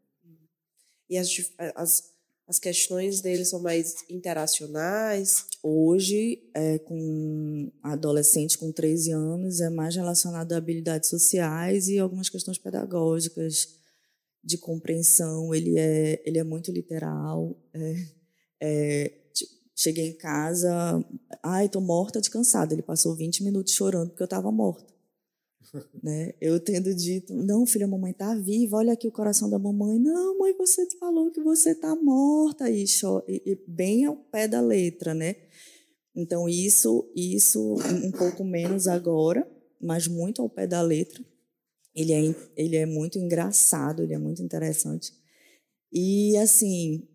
[1.08, 1.28] E as,
[1.76, 2.12] as
[2.48, 5.44] as questões dele são mais interacionais.
[5.62, 12.30] Hoje, é, com adolescente com 13 anos, é mais relacionado a habilidades sociais e algumas
[12.30, 13.68] questões pedagógicas
[14.42, 15.54] de compreensão.
[15.54, 17.54] Ele é, ele é muito literal.
[17.74, 18.06] É,
[18.62, 19.12] é,
[19.76, 21.04] cheguei em casa,
[21.42, 22.72] ai, estou morta de cansada.
[22.72, 24.97] Ele passou 20 minutos chorando porque eu estava morta.
[26.02, 26.32] Né?
[26.40, 29.98] Eu tendo dito, não, filha, a mamãe está viva, olha aqui o coração da mamãe.
[29.98, 32.70] Não, mãe, você falou que você está morta.
[32.70, 32.84] E,
[33.28, 35.36] e, bem ao pé da letra, né?
[36.14, 39.48] Então, isso, isso um pouco menos agora,
[39.80, 41.24] mas muito ao pé da letra.
[41.94, 45.12] Ele é, ele é muito engraçado, ele é muito interessante.
[45.92, 47.08] E, assim,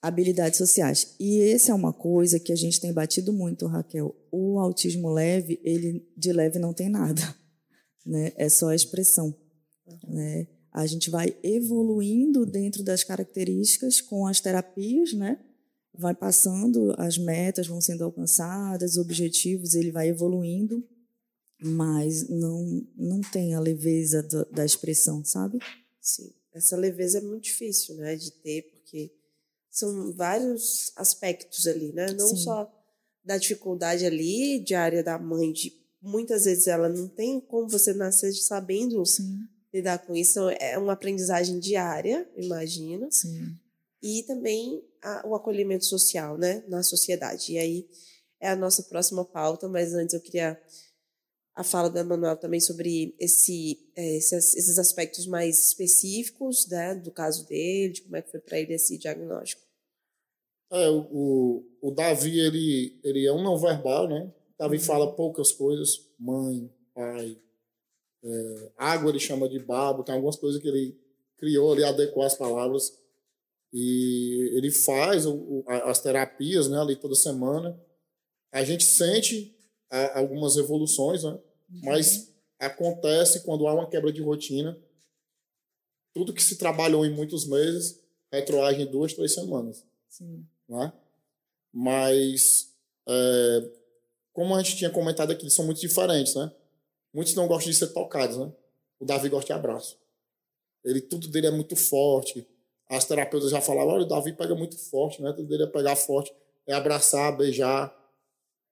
[0.00, 1.14] habilidades sociais.
[1.18, 4.14] E essa é uma coisa que a gente tem batido muito, Raquel.
[4.30, 7.22] O autismo leve, ele de leve não tem nada
[8.08, 8.32] né?
[8.36, 9.36] É só a expressão,
[10.08, 10.48] né?
[10.72, 15.38] A gente vai evoluindo dentro das características com as terapias, né?
[15.94, 20.86] Vai passando, as metas vão sendo alcançadas, os objetivos, ele vai evoluindo,
[21.60, 25.58] mas não não tem a leveza da, da expressão, sabe?
[26.00, 29.12] Sim, essa leveza é muito difícil, né, de ter, porque
[29.70, 32.12] são vários aspectos ali, né?
[32.12, 32.36] Não Sim.
[32.36, 32.72] só
[33.24, 38.32] da dificuldade ali diária da mãe de muitas vezes ela não tem como você nascer
[38.32, 39.40] sabendo Sim.
[39.72, 40.38] lidar com isso.
[40.38, 43.08] Então, é uma aprendizagem diária, imagino.
[43.10, 43.54] Sim.
[44.02, 47.52] E também a, o acolhimento social, né, na sociedade.
[47.52, 47.88] E aí
[48.40, 50.60] é a nossa próxima pauta, mas antes eu queria
[51.58, 57.10] a fala da Manuel também sobre esse, é, esses, esses aspectos mais específicos, né, do
[57.10, 59.60] caso dele, de como é que foi para ele esse diagnóstico.
[60.70, 64.32] É, o, o Davi, ele, ele é um não verbal, né?
[64.58, 67.38] Davi fala poucas coisas, mãe, pai,
[68.24, 70.98] é, água ele chama de babo, tem algumas coisas que ele
[71.36, 72.92] criou, ele adequou as palavras
[73.72, 77.80] e ele faz o, as terapias, né, ali toda semana.
[78.50, 79.56] A gente sente
[80.14, 81.80] algumas evoluções, né, uhum.
[81.84, 84.76] mas acontece quando há uma quebra de rotina.
[86.12, 89.86] Tudo que se trabalhou em muitos meses retroage em duas, três semanas.
[90.08, 90.44] Sim.
[90.68, 90.92] Né?
[91.72, 92.74] Mas
[93.08, 93.70] é,
[94.38, 96.48] como a gente tinha comentado aqui, eles são muito diferentes, né?
[97.12, 98.52] Muitos não gostam de ser tocados, né?
[99.00, 99.98] O Davi gosta de abraço.
[100.84, 102.46] Ele, tudo dele é muito forte.
[102.88, 105.32] As terapeutas já falavam, olha, o Davi pega muito forte, né?
[105.32, 106.32] Tudo dele é pegar forte,
[106.68, 107.92] é abraçar, beijar,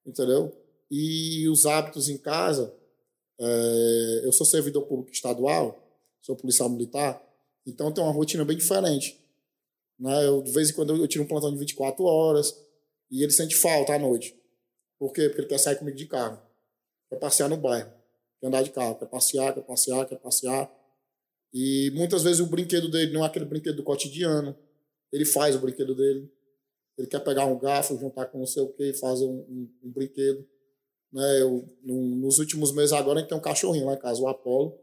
[0.07, 0.57] entendeu?
[0.89, 2.73] E os hábitos em casa,
[3.37, 4.21] é...
[4.23, 5.77] eu sou servidor público estadual,
[6.23, 7.21] sou policial militar,
[7.67, 9.19] então tem uma rotina bem diferente.
[9.99, 10.29] Né?
[10.29, 12.57] Eu, de vez em quando eu tiro um plantão de 24 horas
[13.11, 14.46] e ele sente falta à noite.
[14.99, 15.29] Por quê?
[15.29, 16.41] Porque ele quer sair comigo de carro.
[17.11, 17.93] Quer passear no bairro.
[18.41, 18.99] Quer andar de carro.
[18.99, 20.71] Quer passear, quer passear, quer passear.
[21.53, 24.57] E muitas vezes o brinquedo dele não é aquele brinquedo do cotidiano.
[25.13, 26.31] Ele faz o brinquedo dele.
[26.99, 29.71] Ele quer pegar um garfo, juntar com não sei o que e fazer um, um,
[29.85, 30.47] um brinquedo.
[31.13, 31.41] Né?
[31.41, 34.29] Eu, no, nos últimos meses agora a gente tem um cachorrinho lá em casa, o
[34.29, 34.79] Apolo.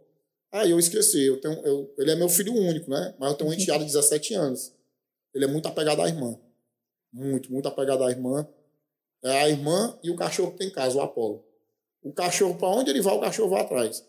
[0.51, 3.15] Aí eu esqueci, eu tenho, eu, ele é meu filho único, né?
[3.19, 4.71] Mas eu tenho um enteado de 17 anos.
[5.33, 6.39] Ele é muito apegado à irmã.
[7.11, 8.47] Muito, muito apegado à irmã.
[9.23, 11.45] É a irmã e o cachorro que tem em casa, o Apolo.
[12.01, 14.05] O cachorro, para onde ele vai, o cachorro vai atrás.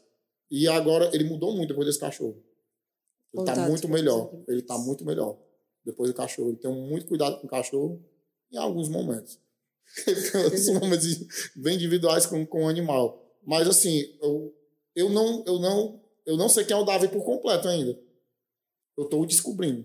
[0.51, 2.43] E agora ele mudou muito depois desse cachorro.
[3.33, 4.33] Ele está muito melhor.
[4.49, 5.39] Ele está muito melhor
[5.85, 6.51] depois do cachorro.
[6.51, 8.05] Ele tem muito cuidado com o cachorro
[8.53, 9.39] em alguns momentos.
[10.53, 11.07] Esses momentos
[11.57, 13.21] bem individuais com, com o animal.
[13.47, 14.55] Mas assim, eu,
[14.95, 17.99] eu, não, eu, não, eu não sei quem é o Davi por completo ainda.
[18.97, 19.85] Eu estou descobrindo.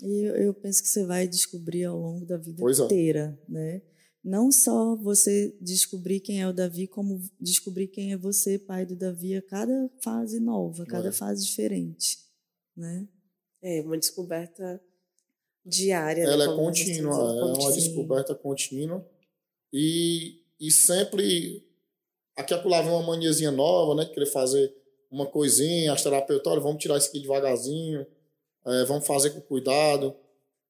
[0.00, 2.84] E eu, eu, penso que você vai descobrir ao longo da vida pois é.
[2.84, 3.52] inteira, é.
[3.52, 3.82] né?
[4.24, 8.94] Não só você descobrir quem é o Davi, como descobrir quem é você, pai do
[8.94, 11.12] Davi, a cada fase nova, cada é.
[11.12, 12.18] fase diferente,
[12.76, 13.08] né?
[13.60, 14.80] É uma descoberta
[15.64, 16.22] diária.
[16.22, 19.08] Ela né, é contínua, é uma descoberta contínua.
[19.72, 21.66] E, e sempre
[22.36, 24.04] aqui acolá vem uma maniazinha nova, né?
[24.04, 24.72] De querer fazer
[25.10, 28.06] uma coisinha, as terapeutas, vamos tirar isso aqui devagarzinho,
[28.66, 30.14] é, vamos fazer com cuidado.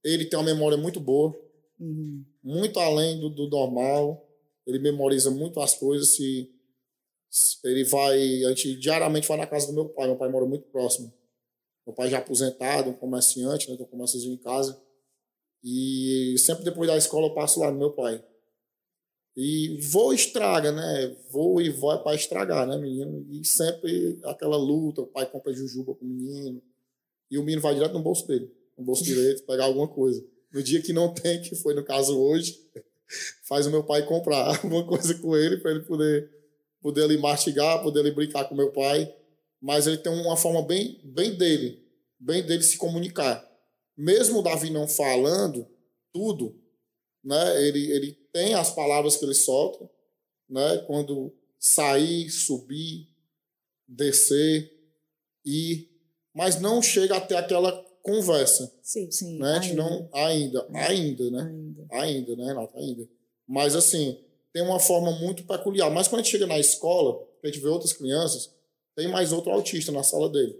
[0.05, 1.35] Ele tem uma memória muito boa,
[1.79, 2.25] uhum.
[2.43, 4.29] muito além do, do normal.
[4.67, 6.17] Ele memoriza muito as coisas.
[6.17, 6.51] Se,
[7.31, 10.07] se ele vai, a gente diariamente vai na casa do meu pai.
[10.07, 11.13] Meu pai mora muito próximo.
[11.87, 13.77] Meu pai já aposentado, um comerciante, né?
[13.77, 14.81] Tem um comérciozinho em casa.
[15.65, 18.25] E sempre depois da escola eu passo lá no meu pai.
[19.37, 21.17] E vou estraga, né?
[21.31, 23.27] Vou e vou é para estragar, né, menino?
[23.31, 26.63] E sempre aquela luta, o pai compra jujuba com o menino.
[27.33, 30.23] E o menino vai direto no bolso dele, no bolso direito, pegar alguma coisa.
[30.53, 32.61] No dia que não tem, que foi no caso hoje,
[33.49, 36.31] faz o meu pai comprar alguma coisa com ele para ele poder,
[36.83, 39.11] poder ali mastigar, poder ali brincar com meu pai.
[39.63, 41.83] Mas ele tem uma forma bem, bem dele,
[42.21, 43.43] bem dele se comunicar.
[43.97, 45.67] Mesmo o Davi não falando
[46.13, 46.55] tudo,
[47.25, 47.67] né?
[47.67, 49.89] Ele, ele tem as palavras que ele solta,
[50.51, 50.85] né?
[50.87, 53.09] Quando sair, subir,
[53.89, 54.71] descer,
[55.47, 55.92] ir,
[56.35, 58.73] mas não chega até aquela conversa.
[58.83, 59.39] Sim, sim.
[59.39, 59.59] Né?
[59.59, 59.75] Ainda.
[59.75, 61.43] Não, ainda, ainda, né?
[61.43, 62.79] Ainda, ainda né, Renata?
[62.79, 63.09] Ainda.
[63.47, 64.19] Mas, assim,
[64.53, 65.91] tem uma forma muito peculiar.
[65.91, 68.51] Mas quando a gente chega na escola, a gente vê outras crianças,
[68.97, 70.59] tem mais outro autista na sala dele.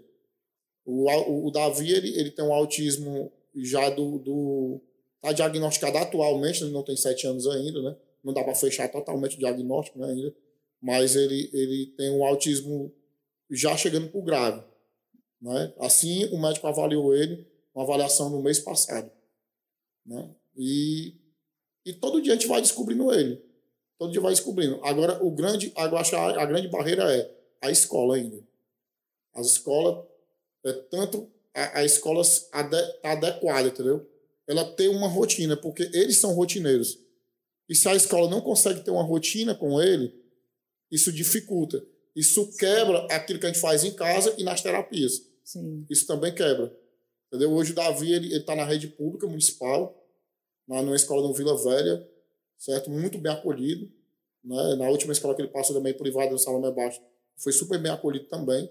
[0.85, 4.81] O, o, o Davi, ele, ele tem um autismo já do, do
[5.23, 7.95] Está diagnosticado atualmente, ele não tem sete anos ainda, né?
[8.21, 10.35] Não dá para fechar totalmente o diagnóstico né, ainda,
[10.81, 12.93] mas ele, ele tem um autismo
[13.49, 14.61] já chegando para o grave.
[15.43, 15.73] Né?
[15.79, 19.11] Assim, o médico avaliou ele, uma avaliação no mês passado.
[20.05, 20.33] Né?
[20.55, 21.15] E,
[21.85, 23.43] e todo dia a gente vai descobrindo ele.
[23.99, 24.79] Todo dia vai descobrindo.
[24.83, 27.29] Agora, o grande, eu acho a, a grande barreira é
[27.61, 28.41] a escola ainda.
[29.33, 30.05] As escolas,
[30.65, 32.69] é tanto a, a escola está
[33.03, 34.07] adequada, entendeu?
[34.47, 36.99] ela ter uma rotina, porque eles são rotineiros.
[37.69, 40.13] E se a escola não consegue ter uma rotina com ele,
[40.91, 41.83] isso dificulta.
[42.15, 45.32] Isso quebra aquilo que a gente faz em casa e nas terapias.
[45.43, 45.85] Sim.
[45.89, 46.75] Isso também quebra.
[47.27, 47.51] Entendeu?
[47.51, 49.99] Hoje o Davi ele está na rede pública municipal,
[50.67, 52.07] na, numa escola no Vila Velha,
[52.57, 52.89] certo?
[52.89, 53.91] Muito bem acolhido.
[54.43, 54.75] Né?
[54.75, 57.01] Na última escola que ele passou também privada no Salomé Baixo,
[57.37, 58.69] foi super bem acolhido também.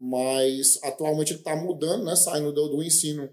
[0.00, 2.16] Mas atualmente ele está mudando, né?
[2.16, 3.30] saindo do, do ensino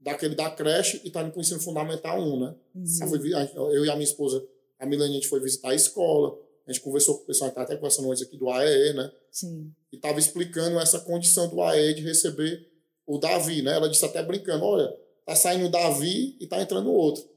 [0.00, 2.54] daquele da creche e está indo para o ensino fundamental 1, né?
[2.74, 3.70] Uhum.
[3.70, 4.42] Eu e a minha esposa,
[4.78, 7.76] a Milene, a gente foi visitar a escola, a gente conversou com o pessoal, até
[7.76, 9.12] conversando antes aqui do AE, né?
[9.30, 9.74] Sim.
[9.92, 12.68] E estava explicando essa condição do AE de receber
[13.06, 13.74] o Davi, né?
[13.74, 14.88] Ela disse até brincando, olha,
[15.26, 17.28] tá saindo o Davi e tá entrando outro.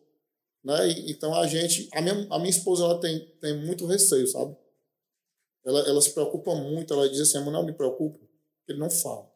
[0.63, 0.89] Né?
[0.89, 4.55] E, então a gente, a minha, a minha esposa, ela tem, tem muito receio, sabe?
[5.65, 9.31] Ela, ela se preocupa muito, ela diz assim, não me preocupa, porque ele não fala.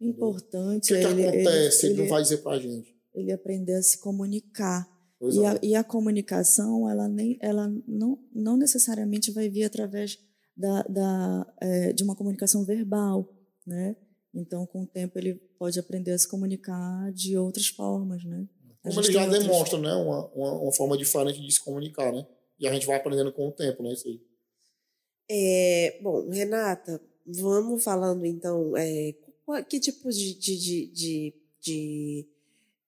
[0.00, 0.92] Importante.
[0.92, 1.86] O que, que ele, acontece?
[1.86, 2.96] Ele, ele, não vai dizer para a gente.
[3.14, 4.88] Ele aprender a se comunicar.
[5.20, 10.16] E a, e a, comunicação, ela, nem, ela não, não necessariamente vai vir através
[10.56, 13.28] da, da, é, de uma comunicação verbal,
[13.66, 13.96] né?
[14.32, 18.46] Então, com o tempo, ele pode aprender a se comunicar de outras formas, né?
[18.82, 19.42] Como ele já outras...
[19.42, 19.92] demonstra, né?
[19.92, 22.24] Uma, uma, uma, forma diferente de se comunicar, né?
[22.58, 23.92] E a gente vai aprendendo com o tempo, né?
[23.92, 24.20] Isso aí.
[25.30, 29.14] É, bom, Renata, vamos falando então é,
[29.68, 32.28] que tipos de, de, de, de, de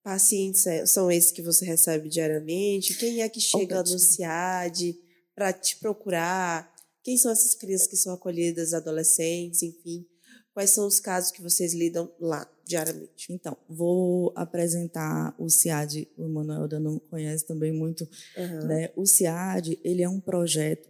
[0.02, 2.94] pacientes é, são esses que você recebe diariamente?
[2.94, 4.96] Quem é que chega no CIAD
[5.34, 6.72] para te procurar?
[7.02, 10.06] Quem são essas crianças que são acolhidas, adolescentes, enfim?
[10.52, 13.32] Quais são os casos que vocês lidam lá diariamente?
[13.32, 18.66] Então, vou apresentar o CIAD, o Manuel não conhece também muito, uhum.
[18.66, 18.90] né?
[18.96, 20.88] O CIAD, ele é um projeto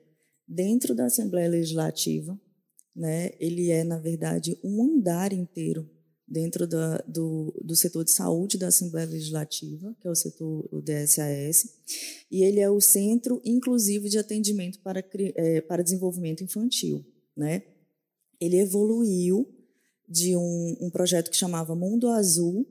[0.48, 2.38] dentro da Assembleia Legislativa,
[2.96, 3.32] né?
[3.38, 5.88] Ele é, na verdade, um andar inteiro
[6.30, 10.80] dentro da, do, do setor de saúde da Assembleia Legislativa, que é o setor o
[10.80, 11.74] DSAS,
[12.30, 17.04] e ele é o Centro Inclusivo de Atendimento para, é, para Desenvolvimento Infantil.
[17.36, 17.64] Né?
[18.40, 19.48] Ele evoluiu
[20.08, 22.66] de um, um projeto que chamava Mundo Azul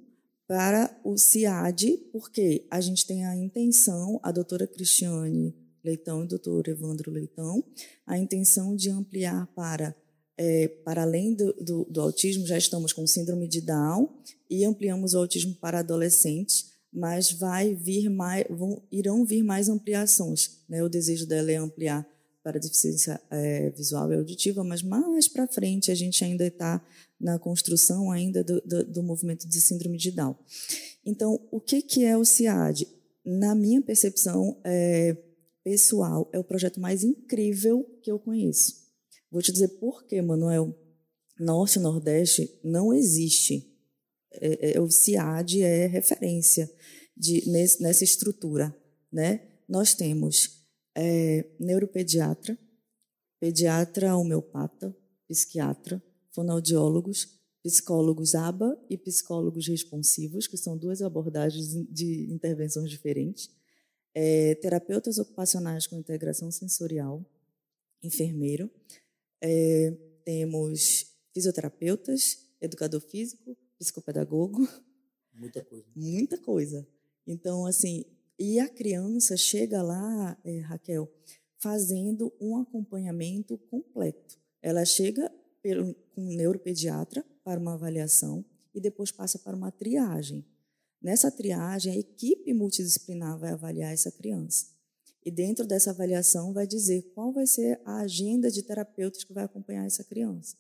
[0.47, 6.27] para o CIAD, porque a gente tem a intenção, a doutora Cristiane Leitão e o
[6.27, 7.63] doutor Evandro Leitão,
[8.05, 9.95] a intenção de ampliar para
[10.39, 14.09] é, para além do, do, do, autismo, já estamos com síndrome de Down
[14.49, 20.61] e ampliamos o autismo para adolescentes, mas vai vir mais, vão, irão vir mais ampliações.
[20.69, 20.81] Né?
[20.81, 22.07] O desejo dela é ampliar
[22.41, 26.81] para deficiência é, visual e auditiva, mas mais para frente a gente ainda está
[27.19, 30.33] na construção ainda do, do, do, movimento de síndrome de Down.
[31.05, 32.87] Então, o que, que é o CIAD?
[33.25, 35.17] Na minha percepção é,
[35.65, 38.88] pessoal, é o projeto mais incrível que eu conheço.
[39.31, 40.75] Vou te dizer por quê, Manuel.
[41.39, 43.65] Norte e Nordeste não existe.
[44.31, 46.69] É, é, o CIAD é referência
[47.15, 48.75] de, nesse, nessa estrutura.
[49.11, 49.41] Né?
[49.67, 50.65] Nós temos
[50.95, 52.57] é, neuropediatra,
[53.39, 54.95] pediatra homeopata,
[55.27, 63.49] psiquiatra, fonoaudiólogos, psicólogos ABA e psicólogos responsivos, que são duas abordagens de intervenções diferentes,
[64.13, 67.25] é, terapeutas ocupacionais com integração sensorial,
[68.01, 68.69] enfermeiro,
[69.41, 69.91] é,
[70.23, 74.67] temos fisioterapeutas, educador físico, psicopedagogo.
[75.33, 75.85] Muita coisa.
[75.95, 76.87] Muita coisa.
[77.25, 78.05] Então, assim,
[78.37, 81.11] e a criança chega lá, é, Raquel,
[81.57, 84.37] fazendo um acompanhamento completo.
[84.61, 90.45] Ela chega pelo, com um neuropediatra para uma avaliação e depois passa para uma triagem.
[91.01, 94.67] Nessa triagem, a equipe multidisciplinar vai avaliar essa criança.
[95.25, 99.43] E dentro dessa avaliação vai dizer qual vai ser a agenda de terapeutas que vai
[99.43, 100.55] acompanhar essa criança.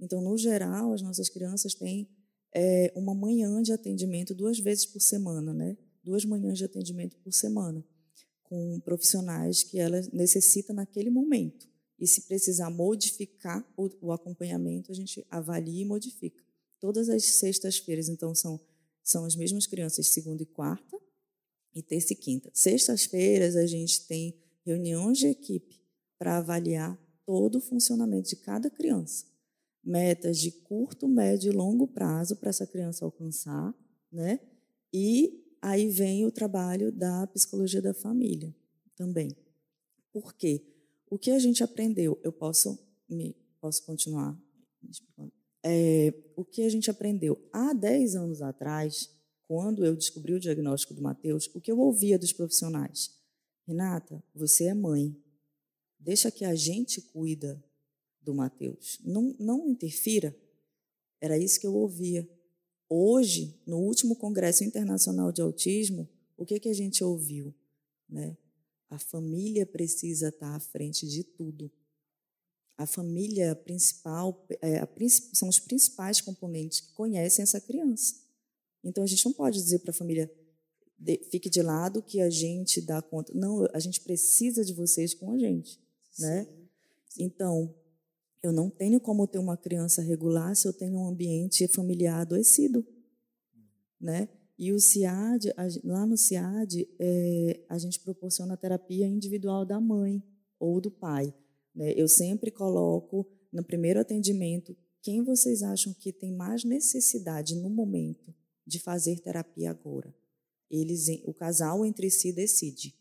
[0.00, 2.08] Então, no geral, as nossas crianças têm
[2.54, 5.76] é, uma manhã de atendimento duas vezes por semana, né?
[6.02, 7.84] Duas manhãs de atendimento por semana,
[8.44, 11.66] com profissionais que ela necessita naquele momento.
[11.98, 16.42] E se precisar modificar o, o acompanhamento, a gente avalia e modifica.
[16.80, 18.60] Todas as sextas-feiras, então, são,
[19.02, 21.00] são as mesmas crianças, segunda e quarta,
[21.74, 22.50] e terça e quinta.
[22.52, 24.34] Sextas-feiras a gente tem
[24.64, 25.80] reuniões de equipe
[26.18, 29.26] para avaliar todo o funcionamento de cada criança.
[29.82, 33.74] Metas de curto, médio e longo prazo para essa criança alcançar,
[34.10, 34.40] né?
[34.92, 38.54] E aí vem o trabalho da psicologia da família
[38.96, 39.36] também.
[40.12, 40.64] Por quê?
[41.10, 42.18] O que a gente aprendeu?
[42.22, 44.38] Eu posso me posso continuar
[45.64, 49.10] é, o que a gente aprendeu há 10 anos atrás
[49.46, 53.10] quando eu descobri o diagnóstico do Mateus, o que eu ouvia dos profissionais?
[53.66, 55.16] Renata, você é mãe.
[55.98, 57.62] Deixa que a gente cuida
[58.20, 58.98] do Mateus.
[59.04, 60.36] Não, não interfira.
[61.20, 62.28] Era isso que eu ouvia.
[62.88, 67.54] Hoje, no último Congresso Internacional de Autismo, o que, que a gente ouviu?
[68.08, 68.36] Né?
[68.90, 71.70] A família precisa estar à frente de tudo.
[72.76, 74.88] A família principal é, a,
[75.32, 78.23] são os principais componentes que conhecem essa criança.
[78.84, 80.30] Então a gente não pode dizer para a família
[80.98, 83.32] de, fique de lado que a gente dá conta.
[83.34, 85.80] Não, a gente precisa de vocês com a gente,
[86.18, 86.46] né?
[87.18, 87.74] Então
[88.42, 92.86] eu não tenho como ter uma criança regular se eu tenho um ambiente familiar adoecido,
[93.98, 94.28] né?
[94.56, 100.22] E o CIAD, lá no CIAD, é, a gente proporciona a terapia individual da mãe
[100.60, 101.34] ou do pai.
[101.74, 101.92] Né?
[101.96, 108.32] Eu sempre coloco no primeiro atendimento quem vocês acham que tem mais necessidade no momento
[108.66, 110.14] de fazer terapia agora.
[110.70, 112.94] Eles, o casal entre si decide,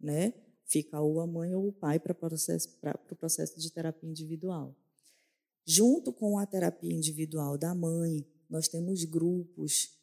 [0.00, 0.32] né?
[0.66, 2.68] Fica ou a mãe ou o pai para o processo,
[3.18, 4.76] processo de terapia individual.
[5.66, 9.98] Junto com a terapia individual da mãe, nós temos grupos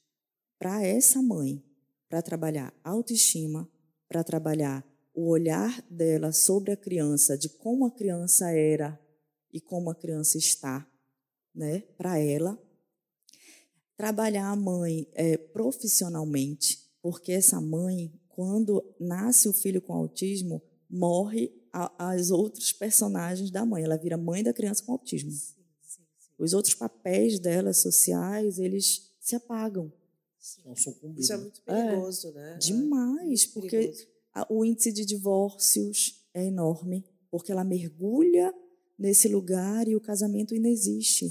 [0.59, 1.63] para essa mãe,
[2.09, 3.69] para trabalhar autoestima,
[4.07, 8.99] para trabalhar o olhar dela sobre a criança, de como a criança era
[9.51, 10.86] e como a criança está,
[11.53, 12.61] né, para ela,
[13.97, 21.51] trabalhar a mãe é, profissionalmente, porque essa mãe, quando nasce o filho com autismo, morre
[21.71, 23.83] a, as outros personagens da mãe.
[23.83, 25.31] Ela vira mãe da criança com autismo.
[25.31, 26.31] Sim, sim, sim.
[26.37, 29.91] Os outros papéis dela sociais, eles se apagam.
[31.17, 32.57] Isso é muito perigoso, é, né?
[32.59, 33.91] Demais, porque
[34.33, 38.53] a, o índice de divórcios é enorme, porque ela mergulha
[38.97, 41.27] nesse lugar e o casamento inexiste,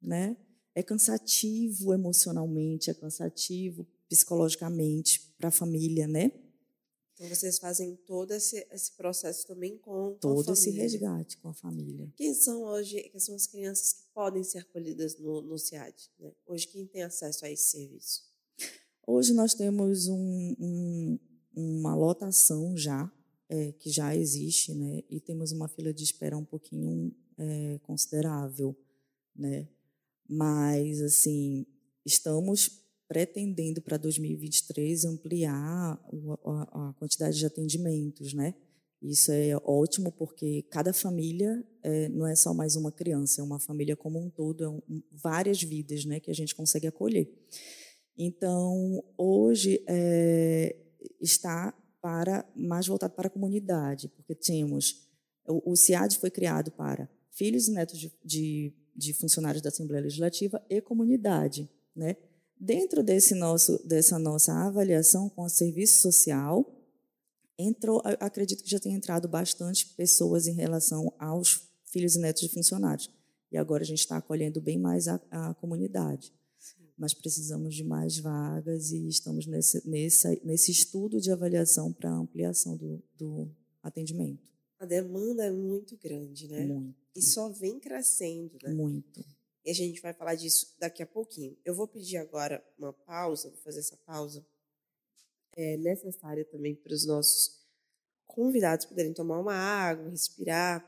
[0.00, 0.36] né?
[0.74, 6.32] É cansativo emocionalmente, é cansativo psicologicamente para a família, né?
[7.14, 11.52] Então vocês fazem todo esse, esse processo também com, todo com esse resgate com a
[11.52, 12.10] família.
[12.16, 15.94] Quem são hoje, quem são as crianças que podem ser acolhidas no, no CIAD?
[16.18, 16.32] Né?
[16.46, 18.22] Hoje quem tem acesso a esse serviço?
[19.06, 21.18] Hoje nós temos um, um,
[21.54, 23.12] uma lotação já
[23.50, 25.02] é, que já existe, né?
[25.10, 28.74] E temos uma fila de espera um pouquinho é, considerável,
[29.34, 29.68] né?
[30.30, 31.66] Mas assim
[32.06, 36.00] estamos pretendendo para 2023 ampliar
[36.72, 38.54] a, quantidade de atendimentos, né?
[39.02, 43.58] Isso é ótimo porque cada família é, não é só mais uma criança, é uma
[43.58, 47.28] família como um todo, é um, várias vidas, né, que a gente consegue acolher.
[48.16, 50.76] Então, hoje é,
[51.20, 55.08] está para mais voltado para a comunidade, porque temos
[55.50, 60.02] o, o CIAD foi criado para filhos e netos de, de, de funcionários da Assembleia
[60.02, 62.16] Legislativa e comunidade, né?
[62.58, 66.64] Dentro desse nosso, dessa nossa avaliação com o serviço social,
[67.58, 72.48] entrou, acredito que já tem entrado bastante pessoas em relação aos filhos e netos de
[72.50, 73.08] funcionários.
[73.50, 76.32] E agora a gente está acolhendo bem mais a, a comunidade.
[76.96, 82.76] Mas precisamos de mais vagas e estamos nesse, nesse, nesse estudo de avaliação para ampliação
[82.76, 83.50] do, do
[83.82, 84.50] atendimento.
[84.78, 86.66] A demanda é muito grande, né?
[86.66, 86.99] Muito.
[87.14, 88.72] E só vem crescendo, né?
[88.72, 89.24] Muito.
[89.64, 91.56] E a gente vai falar disso daqui a pouquinho.
[91.64, 94.44] Eu vou pedir agora uma pausa, vou fazer essa pausa.
[95.52, 97.60] É necessária também para os nossos
[98.26, 100.86] convidados poderem tomar uma água, respirar.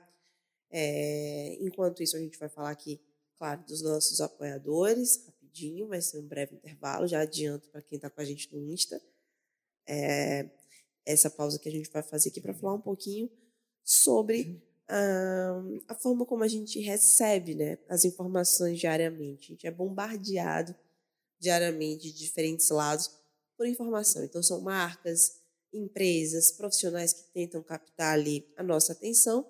[0.71, 3.01] É, enquanto isso, a gente vai falar aqui,
[3.37, 7.07] claro, dos nossos apoiadores, rapidinho, vai ser um breve intervalo.
[7.07, 9.03] Já adianto para quem está com a gente no Insta.
[9.87, 10.49] É,
[11.05, 13.31] essa pausa que a gente vai fazer aqui para falar um pouquinho
[13.85, 14.63] sobre
[15.89, 19.47] a forma como a gente recebe né, as informações diariamente.
[19.47, 20.75] A gente é bombardeado
[21.39, 23.11] diariamente de diferentes lados
[23.57, 24.23] por informação.
[24.25, 25.41] Então, são marcas,
[25.73, 29.47] empresas, profissionais que tentam captar ali a nossa atenção,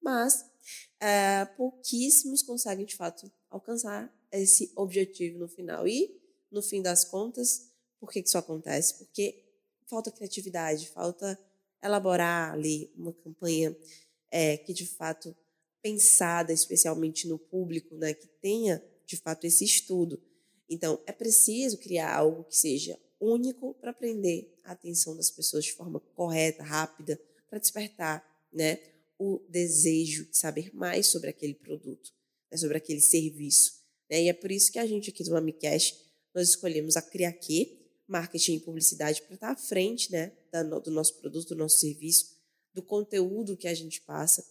[0.00, 0.44] mas
[1.00, 5.86] é, pouquíssimos conseguem, de fato, alcançar esse objetivo no final.
[5.86, 6.20] E,
[6.50, 8.98] no fim das contas, por que isso acontece?
[8.98, 9.44] Porque
[9.86, 11.38] falta criatividade, falta
[11.82, 13.76] elaborar ali uma campanha
[14.30, 15.36] é, que de fato
[15.82, 20.20] pensada especialmente no público, né, que tenha de fato esse estudo.
[20.68, 25.72] Então, é preciso criar algo que seja único para prender a atenção das pessoas de
[25.72, 28.80] forma correta, rápida, para despertar, né,
[29.18, 32.12] o desejo de saber mais sobre aquele produto,
[32.50, 33.72] né, sobre aquele serviço.
[34.10, 34.24] Né?
[34.24, 36.04] E é por isso que a gente aqui do Amicast
[36.34, 40.32] nós escolhemos a Criaque, marketing e publicidade, para estar à frente né,
[40.84, 42.35] do nosso produto, do nosso serviço,
[42.76, 44.44] do conteúdo que a gente passa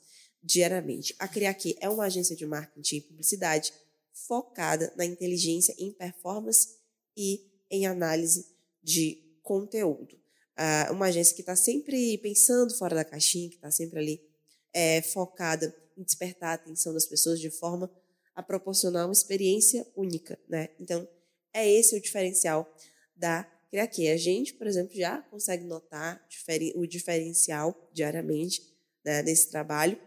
[0.43, 1.15] diariamente.
[1.19, 3.71] A Criaque é uma agência de marketing e publicidade
[4.11, 6.75] focada na inteligência em performance
[7.15, 8.47] e em análise
[8.81, 10.15] de conteúdo.
[10.57, 14.21] Uh, uma agência que está sempre pensando fora da caixinha, que está sempre ali
[14.73, 17.91] é, focada em despertar a atenção das pessoas de forma
[18.33, 20.39] a proporcionar uma experiência única.
[20.49, 20.69] Né?
[20.79, 21.07] Então,
[21.53, 22.67] é esse o diferencial
[23.15, 23.49] da
[23.79, 24.07] aqui.
[24.07, 26.25] A gente, por exemplo, já consegue notar
[26.75, 28.61] o diferencial diariamente
[29.03, 29.99] né, desse trabalho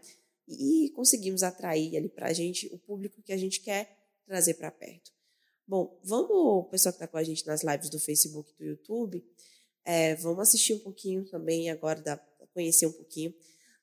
[0.47, 4.71] e conseguimos atrair ali para a gente o público que a gente quer trazer para
[4.71, 5.11] perto.
[5.67, 9.23] Bom, vamos, pessoal que está com a gente nas lives do Facebook e do YouTube,
[9.85, 12.17] é, vamos assistir um pouquinho também agora, da,
[12.53, 13.33] conhecer um pouquinho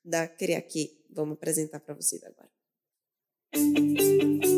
[0.03, 1.03] da Criaque.
[1.09, 2.49] Vamos apresentar para vocês agora.
[3.53, 4.56] Voltamos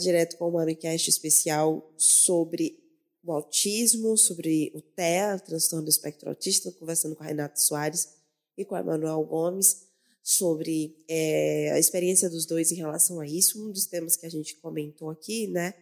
[0.00, 2.78] direto com o MamiCast especial sobre
[3.22, 8.08] o autismo, sobre o TEA, transtorno do espectro autista, conversando com a Renata Soares
[8.56, 9.88] e com a Emanuel Gomes
[10.22, 13.62] sobre é, a experiência dos dois em relação a isso.
[13.62, 15.74] Um dos temas que a gente comentou aqui, né,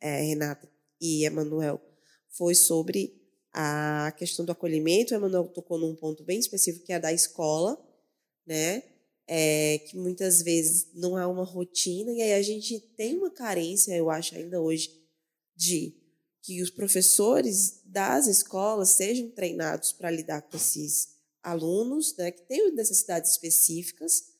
[0.00, 0.68] é, Renata
[1.00, 1.80] e Emanuel,
[2.30, 3.20] foi sobre
[3.52, 5.14] a questão do acolhimento.
[5.14, 7.78] O Emanuel tocou num ponto bem específico que é da escola,
[8.46, 8.82] né?
[9.26, 13.96] É, que muitas vezes não há uma rotina, e aí a gente tem uma carência,
[13.96, 14.90] eu acho, ainda hoje,
[15.56, 15.94] de
[16.42, 22.74] que os professores das escolas sejam treinados para lidar com esses alunos, né, que tenham
[22.74, 24.34] necessidades específicas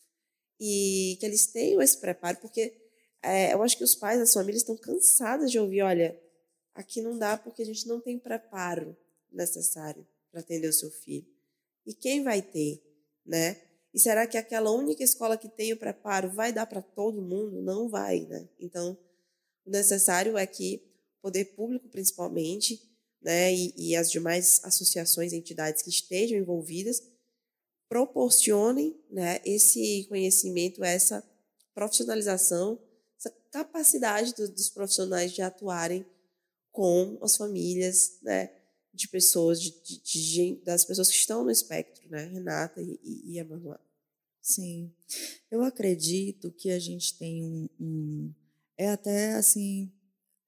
[0.61, 2.77] e que eles tenham esse preparo, porque
[3.23, 6.21] é, eu acho que os pais, as famílias estão cansadas de ouvir, olha,
[6.75, 8.95] aqui não dá porque a gente não tem preparo
[9.33, 11.27] necessário para atender o seu filho.
[11.87, 12.83] E quem vai ter,
[13.25, 13.61] né?
[13.95, 17.63] E será que aquela única escola que tem o preparo vai dar para todo mundo?
[17.63, 18.49] Não vai, né?
[18.59, 18.99] Então,
[19.65, 20.83] o necessário é que
[21.19, 22.83] o poder público, principalmente,
[23.23, 27.01] né, e, e as demais associações entidades que estejam envolvidas,
[27.89, 31.23] proporcionem né, esse conhecimento, essa
[31.73, 32.79] profissionalização,
[33.17, 36.05] essa capacidade do, dos profissionais de atuarem
[36.73, 38.53] com as famílias, né,
[38.93, 43.33] de pessoas, de, de, de, das pessoas que estão no espectro, né, Renata e, e,
[43.33, 43.84] e Emanuel.
[44.45, 44.93] Sim,
[45.51, 48.35] eu acredito que a gente tem um, um
[48.77, 49.91] é até assim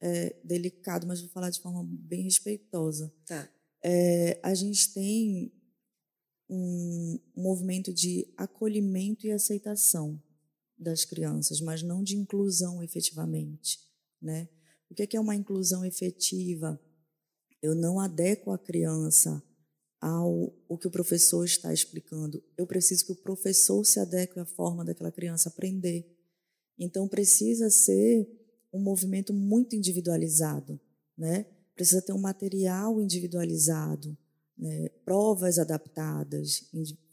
[0.03, 3.11] é, delicado, mas vou falar de forma bem respeitosa.
[3.25, 3.49] Tá.
[3.83, 5.51] É, a gente tem
[6.47, 10.23] um movimento de acolhimento e aceitação
[10.77, 13.81] das crianças, mas não de inclusão efetivamente,
[14.21, 14.47] né?
[14.91, 16.79] O que é, é uma inclusão efetiva?
[17.63, 19.43] Eu não adequo a criança
[20.01, 22.43] ao o que o professor está explicando.
[22.57, 26.07] Eu preciso que o professor se adeque à forma daquela criança aprender.
[26.79, 28.29] Então precisa ser
[28.73, 30.79] um movimento muito individualizado,
[31.17, 31.47] né?
[31.75, 34.17] Precisa ter um material individualizado,
[34.57, 34.89] né?
[35.05, 36.71] provas adaptadas,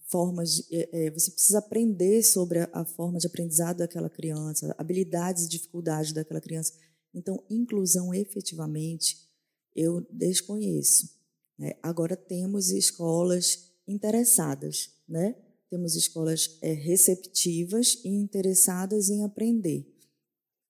[0.08, 0.56] formas.
[0.56, 5.46] De, é, é, você precisa aprender sobre a, a forma de aprendizado daquela criança, habilidades
[5.46, 6.74] e dificuldades daquela criança.
[7.14, 9.18] Então, inclusão efetivamente
[9.76, 11.23] eu desconheço.
[11.58, 11.74] Né?
[11.82, 15.36] Agora temos escolas interessadas, né?
[15.70, 19.88] Temos escolas é, receptivas e interessadas em aprender.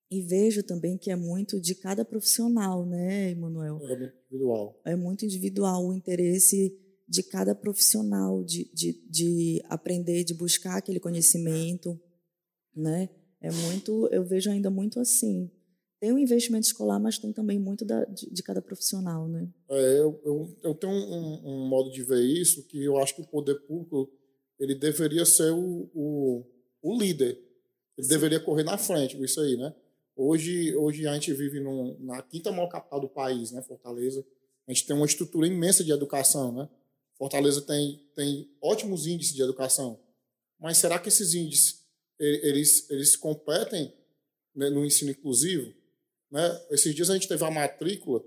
[0.09, 3.79] E vejo também que é muito de cada profissional, né, Emanuel?
[3.83, 4.81] É muito individual.
[4.85, 10.99] É muito individual o interesse de cada profissional de, de, de aprender, de buscar aquele
[10.99, 11.99] conhecimento,
[12.75, 13.09] né?
[13.41, 15.51] É muito, eu vejo ainda muito assim.
[16.03, 19.47] Tem o um investimento escolar, mas tem também muito da, de, de cada profissional, né?
[19.69, 23.21] É, eu, eu, eu tenho um, um, modo de ver isso que eu acho que
[23.21, 24.11] o poder público
[24.59, 26.45] ele deveria ser o, o,
[26.81, 27.41] o líder.
[27.97, 28.09] Ele Sim.
[28.09, 29.73] deveria correr na frente com isso aí, né?
[30.13, 34.25] Hoje, hoje a gente vive num, na quinta maior capital do país, né, Fortaleza.
[34.67, 36.67] A gente tem uma estrutura imensa de educação, né?
[37.17, 39.97] Fortaleza tem, tem ótimos índices de educação.
[40.59, 41.81] Mas será que esses índices
[42.19, 43.93] eles, eles competem
[44.53, 45.81] né, no ensino inclusivo?
[46.33, 46.61] Né?
[46.71, 48.23] Esses dias a gente teve a matrícula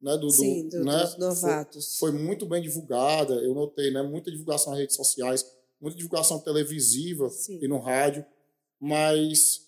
[0.00, 1.98] né, do, Sim, do, né, dos novatos.
[1.98, 5.44] Foi, foi, muito bem divulgada, eu notei, né, muita divulgação nas redes sociais,
[5.80, 7.58] muita divulgação televisiva Sim.
[7.60, 8.24] e no rádio,
[8.78, 9.66] mas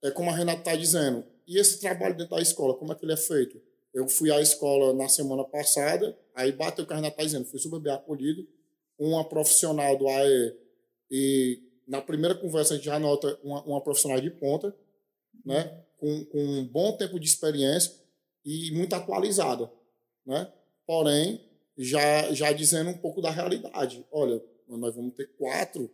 [0.00, 3.04] é como a Renata está dizendo, e esse trabalho dentro da escola, como é que
[3.04, 3.60] ele é feito?
[3.92, 7.46] Eu fui à escola na semana passada, aí bateu o que a Renata está dizendo,
[7.46, 8.46] fui super bem acolhido,
[8.96, 10.56] uma profissional do AE,
[11.10, 14.72] e na primeira conversa a gente já nota uma, uma profissional de ponta,
[15.44, 17.94] né, com, com um bom tempo de experiência
[18.44, 19.72] e muito atualizada,
[20.26, 20.52] né?
[20.86, 21.40] Porém,
[21.78, 24.06] já, já dizendo um pouco da realidade.
[24.12, 25.90] Olha, nós vamos ter quatro,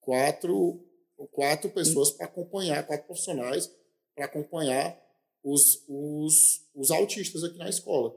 [0.00, 0.84] quatro
[1.32, 3.72] quatro pessoas para acompanhar, quatro profissionais
[4.14, 5.00] para acompanhar
[5.42, 8.14] os, os, os autistas aqui na escola,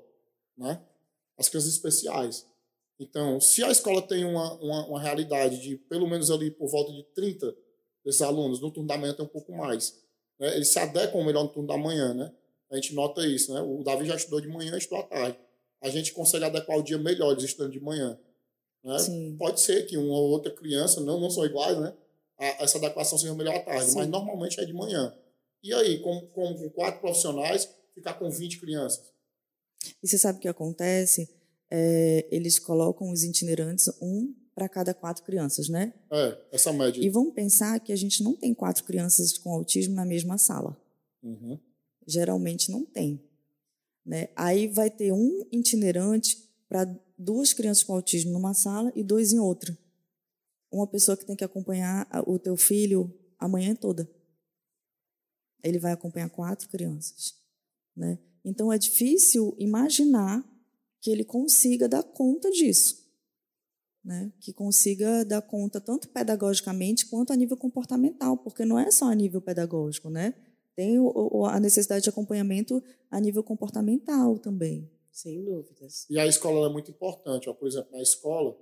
[0.58, 0.84] né?
[1.38, 2.46] As crianças especiais.
[3.00, 6.92] Então, se a escola tem uma, uma, uma, realidade de pelo menos ali por volta
[6.92, 7.56] de 30
[8.04, 10.04] desses alunos, no turno da manhã tem um pouco mais.
[10.40, 10.56] Né?
[10.56, 12.32] Eles se adequam melhor no turno da manhã, né?
[12.70, 13.62] A gente nota isso, né?
[13.62, 15.38] O Davi já estudou de manhã e estudou à tarde.
[15.82, 18.20] A gente consegue adequar o dia melhor eles estudando de manhã.
[18.84, 18.98] Né?
[19.38, 21.94] Pode ser que uma ou outra criança, não, não são iguais, né?
[22.38, 23.98] a, essa adequação seja melhor à tarde, Sim.
[23.98, 25.14] mas normalmente é de manhã.
[25.64, 29.12] E aí, com, com, com quatro profissionais, ficar com 20 crianças?
[30.02, 31.30] E você sabe o que acontece?
[31.70, 35.94] É, eles colocam os itinerantes um para cada quatro crianças, né?
[36.12, 37.00] É, essa média.
[37.00, 40.76] E vamos pensar que a gente não tem quatro crianças com autismo na mesma sala.
[41.22, 41.60] Uhum.
[42.08, 43.22] Geralmente não tem.
[44.04, 44.30] Né?
[44.36, 46.86] Aí vai ter um itinerante para
[47.16, 49.78] duas crianças com autismo numa sala e dois em outra
[50.72, 54.10] uma pessoa que tem que acompanhar o teu filho a manhã toda.
[55.64, 57.36] Ele vai acompanhar quatro crianças,
[57.96, 58.20] né?
[58.44, 60.46] Então é difícil imaginar
[61.02, 63.07] que ele consiga dar conta disso,
[64.08, 64.32] né?
[64.40, 69.14] Que consiga dar conta tanto pedagogicamente quanto a nível comportamental, porque não é só a
[69.14, 70.34] nível pedagógico, né?
[70.78, 72.82] Tem o, a necessidade de acompanhamento
[73.12, 74.90] a nível comportamental também.
[75.12, 76.06] Sem dúvidas.
[76.10, 77.50] E a escola é muito importante.
[77.50, 77.54] Ó.
[77.54, 78.56] Por exemplo, na escola,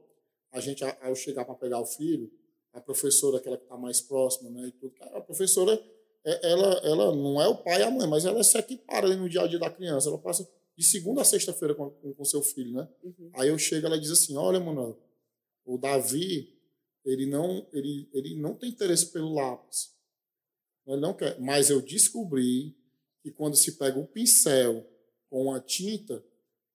[0.52, 2.32] a gente, ao chegar para pegar o filho,
[2.74, 5.80] a professora, aquela que está mais próxima, né, e tudo, a professora,
[6.26, 9.16] é, ela, ela não é o pai e a mãe, mas ela se equipara ali
[9.16, 10.10] no dia a dia da criança.
[10.10, 12.88] Ela passa de segunda a sexta-feira com, com, com, seu filho, né?
[13.04, 13.32] Uhum.
[13.36, 14.98] Aí eu chego, ela diz assim, olha, Manuel,
[15.66, 16.55] o Davi,
[17.03, 19.93] ele não, ele, ele não tem interesse pelo lápis.
[20.88, 21.39] Ele não quer.
[21.39, 22.78] Mas eu descobri
[23.22, 24.88] que quando se pega o pincel
[25.30, 26.24] com a tinta,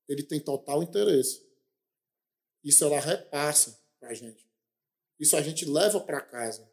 [0.09, 1.49] ele tem total interesse.
[2.65, 4.49] Isso ela repassa para a gente.
[5.19, 6.69] Isso a gente leva para casa.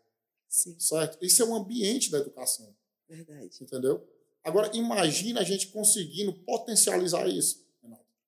[0.50, 0.80] Sim.
[0.80, 1.24] Certo?
[1.24, 2.76] Isso é um ambiente da educação.
[3.08, 3.64] Verdade.
[3.64, 4.06] Entendeu?
[4.44, 7.66] Agora, imagina a gente conseguindo potencializar isso.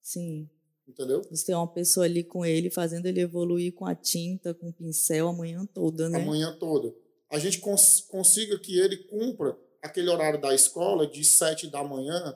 [0.02, 0.50] Sim.
[0.90, 1.22] Entendeu?
[1.30, 4.74] Você tem uma pessoa ali com ele, fazendo ele evoluir com a tinta, com o
[4.74, 6.20] pincel, a manhã toda, né?
[6.20, 6.92] A manhã toda.
[7.30, 12.36] A gente cons consiga que ele cumpra aquele horário da escola de 7 da manhã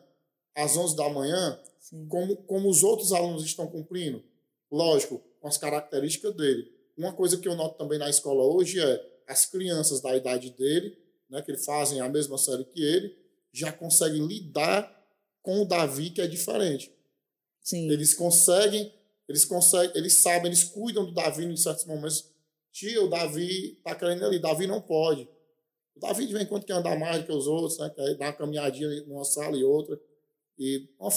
[0.55, 1.59] às 11 da manhã,
[2.07, 4.23] como, como os outros alunos estão cumprindo.
[4.71, 6.71] Lógico, com as características dele.
[6.95, 10.95] Uma coisa que eu noto também na escola hoje é as crianças da idade dele,
[11.27, 13.17] né, que fazem a mesma série que ele,
[13.51, 14.93] já conseguem lidar
[15.41, 16.91] com o Davi, que é diferente.
[17.63, 17.89] Sim.
[17.89, 18.93] Eles conseguem,
[19.27, 22.29] eles conseguem, eles sabem, eles cuidam do Davi em certos momentos.
[22.71, 25.29] Tio, o Davi tá querendo ali, Davi não pode.
[25.95, 27.89] O Davi de vez em quando quer andar mais do que os outros, né?
[27.95, 29.99] Quer dar uma caminhadinha numa sala e outra.
[30.57, 31.09] E uma,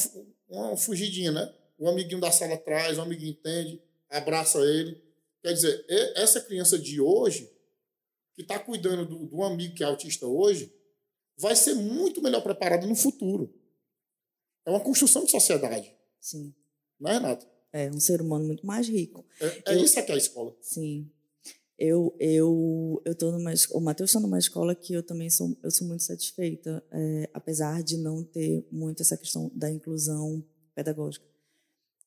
[0.48, 1.52] uma fugidinha, né?
[1.78, 5.02] O amiguinho da sala atrás, o amiguinho entende, abraça ele.
[5.42, 5.84] Quer dizer,
[6.14, 7.50] essa criança de hoje,
[8.34, 10.72] que está cuidando do, do amigo que é autista hoje,
[11.38, 13.52] vai ser muito melhor preparada no futuro.
[14.66, 15.95] É uma construção de sociedade.
[16.26, 16.52] Sim.
[16.98, 17.46] Não é, Renato?
[17.72, 19.24] É, um ser humano muito mais rico.
[19.40, 20.56] É, é eu, isso que é a escola.
[20.60, 21.08] Sim.
[21.78, 25.70] Eu, eu, eu tô numa o Matheus está numa escola que eu também sou, eu
[25.70, 31.24] sou muito satisfeita, é, apesar de não ter muito essa questão da inclusão pedagógica.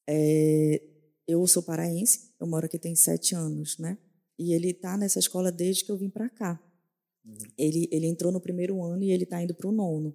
[0.06, 0.82] É,
[1.26, 3.98] eu sou paraense, eu moro aqui tem sete anos, né?
[4.38, 6.62] E ele está nessa escola desde que eu vim para cá.
[7.24, 7.38] Uhum.
[7.58, 10.14] Ele, ele entrou no primeiro ano e ele está indo para o nono.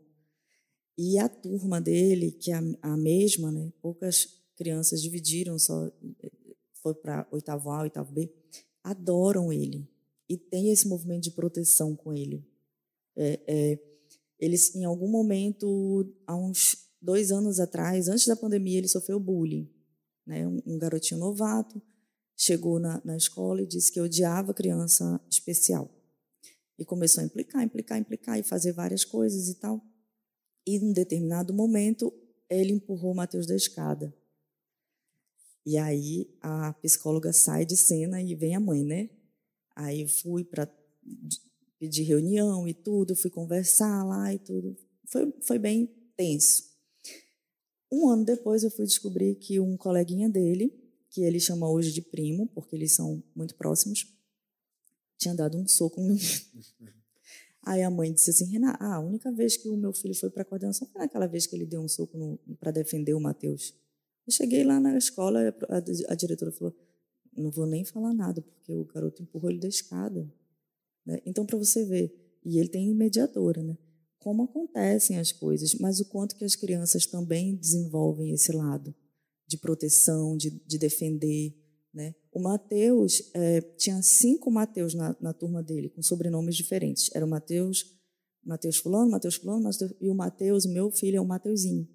[0.97, 3.73] E a turma dele, que é a, mesma, né?
[3.83, 5.91] Poucas crianças dividiram, só
[6.83, 8.33] foi para oitavo A, oitavo B,
[8.83, 9.89] adoram ele
[10.29, 12.47] e tem esse movimento de proteção com ele.
[13.17, 13.79] É, é,
[14.39, 19.71] eles, em algum momento, há uns dois anos atrás, antes da pandemia, ele sofreu bullying.
[20.27, 20.47] Né?
[20.47, 21.81] Um, um garotinho novato
[22.37, 25.91] chegou na, na escola e disse que odiava criança especial.
[26.79, 29.81] E começou a implicar, implicar, implicar e fazer várias coisas e tal.
[30.67, 32.13] E, em um determinado momento,
[32.49, 34.15] ele empurrou o Mateus da escada.
[35.67, 39.09] E aí a psicóloga sai de cena e vem a mãe, né?
[39.75, 40.69] Aí fui para
[41.79, 44.77] pedir reunião e tudo, fui conversar lá e tudo.
[45.07, 45.87] Foi, foi bem
[46.17, 46.75] tenso.
[47.91, 50.73] Um ano depois eu fui descobrir que um coleguinha dele,
[51.11, 54.07] que ele chama hoje de primo, porque eles são muito próximos,
[55.17, 56.25] tinha dado um soco no menino.
[57.67, 60.31] Aí a mãe disse assim, Renata, ah, a única vez que o meu filho foi
[60.31, 62.19] para a coordenação foi naquela vez que ele deu um soco
[62.61, 63.75] para defender o Matheus.
[64.27, 66.75] Eu cheguei lá na escola, a, a, diretora falou,
[67.37, 70.31] não vou nem falar nada, porque o garoto empurrou ele da escada.
[71.07, 71.21] Né?
[71.27, 73.77] Então, para você ver, e ele tem mediadora, né?
[74.25, 78.95] como acontecem as coisas, mas o quanto que as crianças também desenvolvem esse lado
[79.47, 81.55] de proteção, de, de defender,
[81.93, 82.15] né?
[82.35, 87.09] O Mateus, é, tinha cinco Mateus na, na, turma dele, com sobrenomes diferentes.
[87.15, 87.97] Era o Mateus,
[88.45, 91.89] Mateus fulano, Mateus fulano, Mateus, e o Mateus, meu filho, é o Mateuzinho.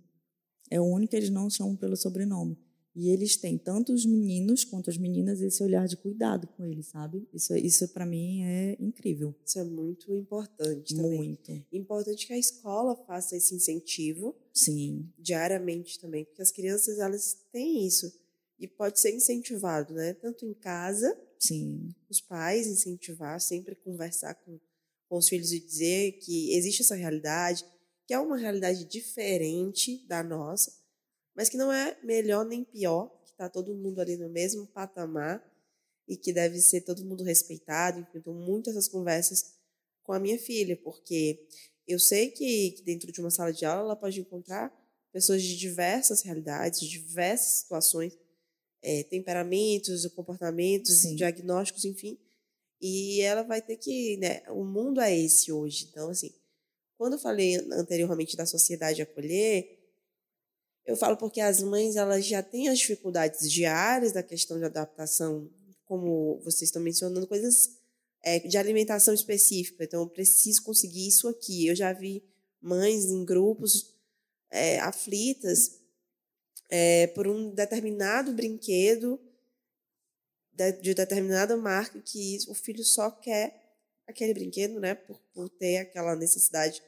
[0.71, 2.57] É o único que eles não chamam pelo sobrenome.
[2.95, 6.87] E eles têm, tanto os meninos quanto as meninas, esse olhar de cuidado com eles,
[6.87, 7.27] sabe?
[7.33, 9.35] Isso, isso para mim é incrível.
[9.45, 11.17] Isso é muito importante também.
[11.17, 11.65] Muito.
[11.71, 14.33] Importante que a escola faça esse incentivo.
[14.53, 15.11] Sim.
[15.19, 18.09] Diariamente também, porque as crianças, elas têm isso
[18.59, 20.13] e pode ser incentivado, né?
[20.15, 24.59] Tanto em casa, sim, os pais incentivar, sempre conversar com,
[25.07, 27.65] com os filhos e dizer que existe essa realidade,
[28.05, 30.73] que é uma realidade diferente da nossa,
[31.35, 35.41] mas que não é melhor nem pior, que está todo mundo ali no mesmo patamar
[36.07, 38.05] e que deve ser todo mundo respeitado.
[38.13, 39.53] Então, muitas essas conversas
[40.03, 41.47] com a minha filha, porque
[41.87, 44.75] eu sei que, que dentro de uma sala de aula ela pode encontrar
[45.11, 48.17] pessoas de diversas realidades, de diversas situações,
[48.81, 51.15] é, temperamentos, comportamentos, Sim.
[51.15, 52.17] diagnósticos, enfim.
[52.81, 55.87] E ela vai ter que, né, o mundo é esse hoje.
[55.89, 56.33] Então, assim,
[56.97, 59.77] quando eu falei anteriormente da sociedade acolher,
[60.85, 65.49] eu falo porque as mães elas já têm as dificuldades diárias da questão de adaptação,
[65.85, 67.77] como vocês estão mencionando, coisas
[68.23, 69.83] é, de alimentação específica.
[69.83, 71.67] Então, eu preciso conseguir isso aqui.
[71.67, 72.23] Eu já vi
[72.61, 73.93] mães em grupos
[74.49, 75.78] é, aflitas
[76.69, 79.19] é, por um determinado brinquedo
[80.53, 85.77] de, de, determinada marca que o filho só quer aquele brinquedo, né, por, por ter
[85.77, 86.81] aquela necessidade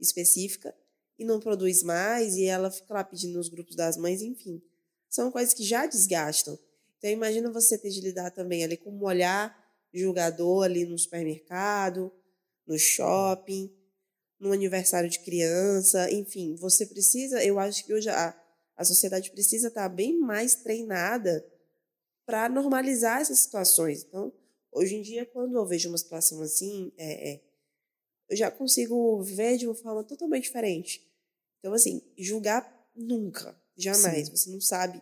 [0.00, 0.74] específica
[1.18, 4.62] e não produz mais e ela fica lá pedindo nos grupos das mães, enfim.
[5.08, 6.58] São coisas que já desgastam.
[6.98, 9.56] Então imagina você ter de lidar também ali com um olhar
[9.92, 12.12] julgador ali no supermercado,
[12.66, 13.74] no shopping,
[14.38, 18.38] no aniversário de criança, enfim, você precisa, eu acho que hoje a,
[18.76, 21.44] a sociedade precisa estar bem mais treinada
[22.26, 24.04] para normalizar essas situações.
[24.04, 24.32] Então,
[24.70, 27.40] hoje em dia, quando eu vejo uma situação assim, é, é,
[28.28, 31.06] eu já consigo ver de uma forma totalmente diferente.
[31.60, 34.26] Então, assim, julgar nunca, jamais.
[34.28, 34.36] Sim.
[34.36, 35.00] Você não sabe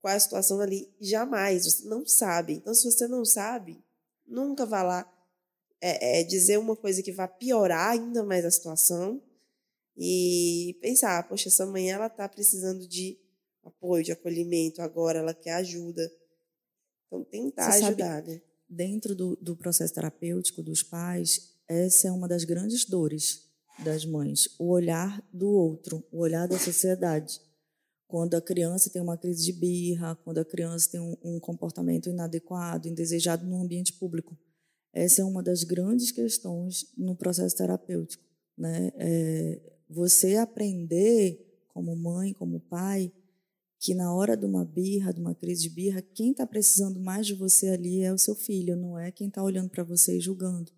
[0.00, 1.64] qual é a situação ali, jamais.
[1.64, 2.54] Você não sabe.
[2.54, 3.82] Então, se você não sabe,
[4.26, 5.10] nunca vá lá
[5.80, 9.22] é, é dizer uma coisa que vai piorar ainda mais a situação
[9.96, 13.18] e pensar, poxa, essa mãe ela está precisando de
[13.62, 16.10] apoio, de acolhimento, agora ela quer ajuda.
[17.06, 18.42] Então, tentar Você ajudar, sabe, né?
[18.68, 23.42] Dentro do, do processo terapêutico dos pais, essa é uma das grandes dores
[23.84, 27.40] das mães, o olhar do outro, o olhar da sociedade.
[28.06, 32.08] Quando a criança tem uma crise de birra, quando a criança tem um, um comportamento
[32.08, 34.38] inadequado, indesejado no ambiente público.
[34.92, 38.22] Essa é uma das grandes questões no processo terapêutico.
[38.56, 38.92] Né?
[38.96, 43.12] É você aprender, como mãe, como pai,
[43.78, 47.26] que na hora de uma birra, de uma crise de birra, quem está precisando mais
[47.26, 50.20] de você ali é o seu filho, não é quem está olhando para você e
[50.20, 50.72] julgando.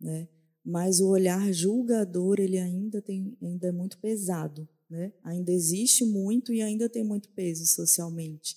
[0.00, 0.28] Né?
[0.64, 4.68] Mas o olhar julgador ele ainda, tem, ainda é muito pesado.
[4.88, 5.12] Né?
[5.24, 8.56] Ainda existe muito e ainda tem muito peso socialmente.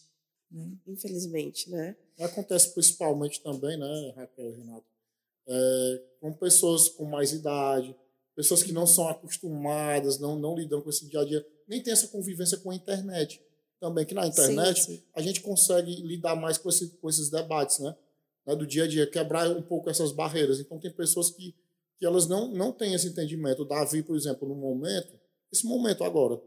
[0.52, 0.78] Né?
[0.88, 1.96] Infelizmente, né?
[2.20, 4.86] Acontece principalmente também, né, Raquel e Renato,
[5.48, 7.96] é, com pessoas com mais idade,
[8.38, 11.92] pessoas que não são acostumadas, não, não lidam com esse dia a dia, nem tem
[11.92, 13.42] essa convivência com a internet
[13.80, 15.04] também, que na internet sim, sim.
[15.16, 17.96] a gente consegue lidar mais com, esse, com esses debates, né?
[18.46, 18.56] né?
[18.56, 20.60] Do dia a dia, quebrar um pouco essas barreiras.
[20.60, 21.56] Então tem pessoas que,
[21.98, 23.64] que elas não, não têm esse entendimento.
[23.64, 25.20] O Davi, por exemplo, no momento,
[25.52, 26.40] esse momento agora,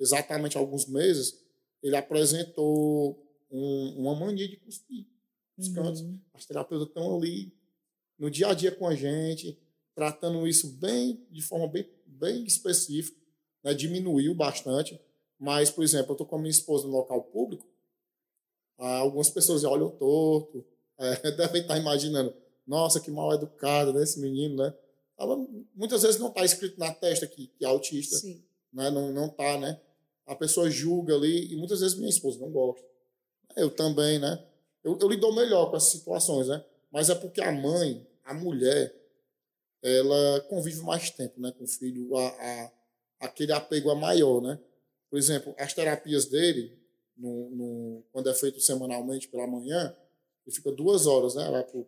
[0.00, 1.40] exatamente alguns meses,
[1.80, 5.06] ele apresentou um, uma mania de cuspir
[5.56, 5.74] os uhum.
[5.74, 6.04] cantos.
[6.34, 7.54] As terapeutas estão ali
[8.18, 9.56] no dia a dia com a gente,
[9.94, 13.18] tratando isso bem, de forma bem, bem específica,
[13.62, 13.74] né?
[13.74, 15.00] diminuiu bastante.
[15.38, 17.66] Mas, por exemplo, eu estou com a minha esposa no local público,
[18.78, 20.64] algumas pessoas olham torto,
[20.98, 22.34] é, devem estar imaginando,
[22.66, 24.74] nossa, que mal educado né, esse menino, né?
[25.18, 25.36] Ela,
[25.74, 28.42] muitas vezes não está escrito na testa que, que é autista, Sim.
[28.72, 28.90] né?
[28.90, 29.80] Não, não tá, né?
[30.26, 32.84] A pessoa julga ali e muitas vezes minha esposa não gosta.
[33.56, 34.42] Eu também, né?
[34.82, 36.64] Eu, eu lido melhor com essas situações, né?
[36.90, 38.94] Mas é porque a mãe, a mulher,
[39.82, 42.72] ela convive mais tempo né, com o filho, a, a,
[43.20, 44.58] aquele apego é maior, né?
[45.10, 46.78] Por exemplo, as terapias dele,
[47.16, 49.94] no, no, quando é feito semanalmente pela manhã,
[50.46, 51.50] ele fica duas horas, né?
[51.50, 51.78] Vai para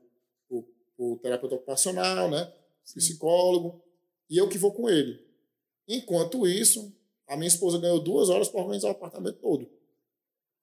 [0.99, 2.53] o terapeuta ocupacional, né?
[2.85, 3.83] Psicólogo,
[4.29, 5.25] e eu que vou com ele.
[5.89, 6.93] Enquanto isso,
[7.27, 9.71] a minha esposa ganhou duas horas para organizar o apartamento todo.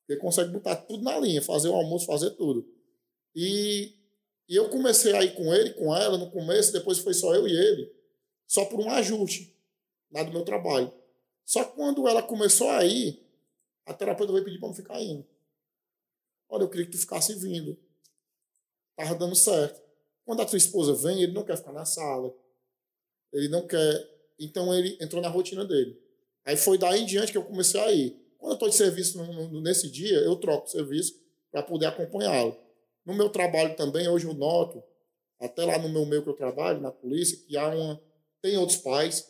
[0.08, 2.68] Ele consegue botar tudo na linha, fazer o almoço, fazer tudo.
[3.36, 3.94] E
[4.52, 7.48] e eu comecei a ir com ele, com ela, no começo, depois foi só eu
[7.48, 7.90] e ele,
[8.46, 9.58] só por um ajuste
[10.12, 10.92] lá do meu trabalho.
[11.46, 13.26] Só que quando ela começou a ir,
[13.86, 15.26] a terapeuta veio pedir para não ficar indo.
[16.50, 17.80] Olha, eu queria que tu ficasse vindo.
[18.94, 19.82] Tava dando certo.
[20.26, 22.36] Quando a tua esposa vem, ele não quer ficar na sala.
[23.32, 24.06] Ele não quer.
[24.38, 25.98] Então ele entrou na rotina dele.
[26.44, 28.22] Aí foi daí em diante que eu comecei a ir.
[28.38, 29.18] Quando eu estou de serviço
[29.62, 31.18] nesse dia, eu troco o serviço
[31.50, 32.70] para poder acompanhá-lo.
[33.06, 34.84] No meu trabalho também, hoje eu noto,
[35.40, 38.02] até lá no meu meio que eu trabalho, na polícia, que há uma.
[38.42, 39.28] Tem outros pais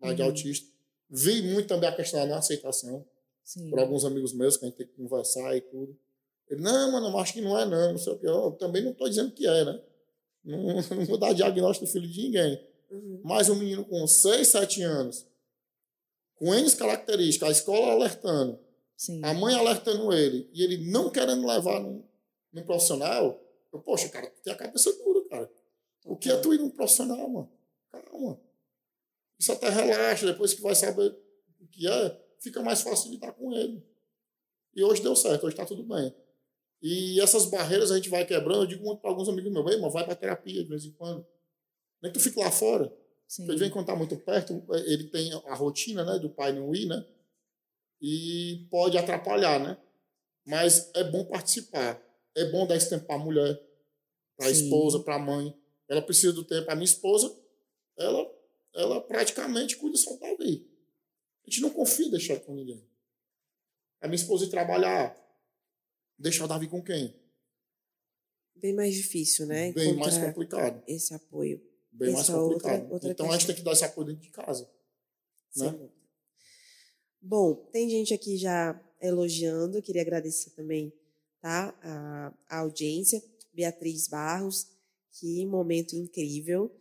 [0.00, 0.14] né, uhum.
[0.14, 0.70] de autista.
[1.08, 3.04] Vi muito também a questão da não aceitação.
[3.44, 3.70] Sim.
[3.70, 5.96] Por alguns amigos meus que a gente tem que conversar e tudo.
[6.48, 7.92] Ele, não, mano, acho que não é, não.
[7.92, 8.26] não sei o que.
[8.26, 9.80] Eu também não estou dizendo que é, né?
[10.44, 10.58] Não,
[10.96, 12.60] não vou dar diagnóstico do filho de ninguém.
[12.90, 13.20] Uhum.
[13.24, 15.26] Mas um menino com 6, 7 anos,
[16.34, 18.58] com N características, a escola alertando,
[18.96, 19.24] Sim.
[19.24, 22.04] a mãe alertando ele, e ele não querendo levar num,
[22.52, 23.40] num profissional,
[23.72, 25.50] eu, poxa, cara, tu tem a cabeça dura, cara.
[26.04, 27.50] O que é tu ir num profissional, mano?
[27.90, 28.40] Calma.
[29.38, 31.16] Isso até relaxa, depois que vai saber
[31.60, 33.82] o que é, fica mais fácil lidar com ele.
[34.74, 36.14] E hoje deu certo, hoje está tudo bem.
[36.82, 38.62] E essas barreiras a gente vai quebrando.
[38.62, 41.24] Eu digo muito para alguns amigos meus, mas vai para terapia de vez em quando.
[42.02, 42.92] Nem que tu fique lá fora.
[43.28, 43.44] Sim.
[43.48, 46.86] Ele vem quando tá muito perto, ele tem a rotina né, do pai não ir,
[46.86, 47.02] né?
[48.00, 49.78] E pode atrapalhar, né?
[50.44, 52.02] Mas é bom participar
[52.34, 53.60] é bom dar esse tempo para a mulher,
[54.36, 55.54] para a esposa, para a mãe.
[55.88, 56.70] Ela precisa do tempo.
[56.70, 57.34] A minha esposa,
[57.96, 58.30] ela,
[58.74, 60.68] ela praticamente cuida só da Davi.
[61.46, 62.86] A gente não confia em deixar com ninguém.
[64.00, 65.16] A minha esposa ir trabalhar,
[66.18, 67.14] deixar o Davi com quem?
[68.56, 69.72] Bem mais difícil, né?
[69.72, 70.82] Bem mais complicado.
[70.86, 71.60] Esse apoio.
[71.90, 72.80] Bem Essa mais complicado.
[72.82, 73.30] Outra, outra então questão.
[73.30, 74.70] a gente tem que dar esse apoio dentro de casa.
[75.56, 75.90] Né?
[77.20, 80.92] Bom, tem gente aqui já elogiando, queria agradecer também
[81.42, 81.76] tá?
[81.82, 83.22] A, a audiência,
[83.52, 84.68] Beatriz Barros,
[85.18, 86.74] que momento incrível.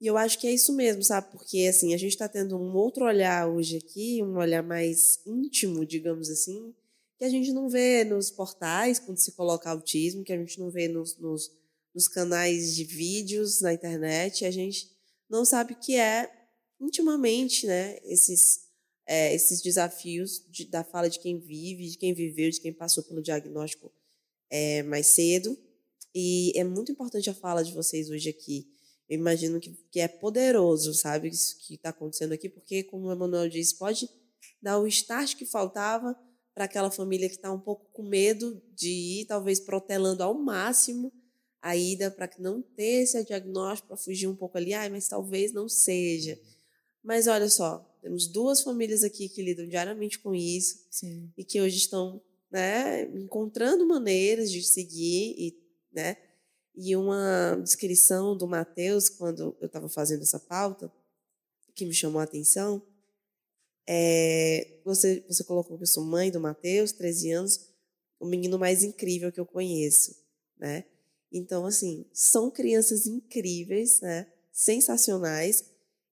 [0.00, 1.30] E eu acho que é isso mesmo, sabe?
[1.32, 5.86] Porque, assim, a gente está tendo um outro olhar hoje aqui, um olhar mais íntimo,
[5.86, 6.74] digamos assim,
[7.16, 10.70] que a gente não vê nos portais quando se coloca autismo, que a gente não
[10.70, 11.50] vê nos, nos,
[11.94, 14.88] nos canais de vídeos na internet, a gente
[15.28, 16.30] não sabe o que é
[16.80, 17.98] intimamente, né?
[18.04, 18.67] Esses,
[19.08, 23.02] é, esses desafios de, da fala de quem vive, de quem viveu, de quem passou
[23.02, 23.90] pelo diagnóstico
[24.48, 25.58] é, mais cedo.
[26.14, 28.68] E é muito importante a fala de vocês hoje aqui
[29.08, 33.12] eu imagino que, que é poderoso, sabe, isso que está acontecendo aqui, porque, como o
[33.12, 34.08] Emanuel disse, pode
[34.60, 36.14] dar o start que faltava
[36.54, 41.10] para aquela família que está um pouco com medo de ir, talvez protelando ao máximo
[41.62, 45.52] a ida para não ter esse diagnóstico, para fugir um pouco ali, ai, mas talvez
[45.52, 46.38] não seja.
[47.02, 51.32] Mas olha só, temos duas famílias aqui que lidam diariamente com isso Sim.
[51.36, 52.20] e que hoje estão
[52.50, 55.58] né, encontrando maneiras de seguir e,
[55.92, 56.16] né,
[56.74, 60.90] e uma descrição do Mateus, quando eu estava fazendo essa pauta,
[61.74, 62.82] que me chamou a atenção,
[63.86, 67.68] é, você, você colocou que eu sou mãe do Mateus, 13 anos,
[68.20, 70.14] o menino mais incrível que eu conheço,
[70.58, 70.84] né?
[71.32, 74.30] Então, assim, são crianças incríveis, né?
[74.52, 75.67] Sensacionais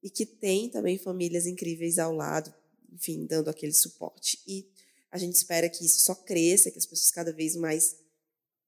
[0.07, 2.55] e que têm também famílias incríveis ao lado,
[2.93, 4.39] enfim, dando aquele suporte.
[4.47, 4.65] E
[5.11, 7.97] a gente espera que isso só cresça, que as pessoas cada vez mais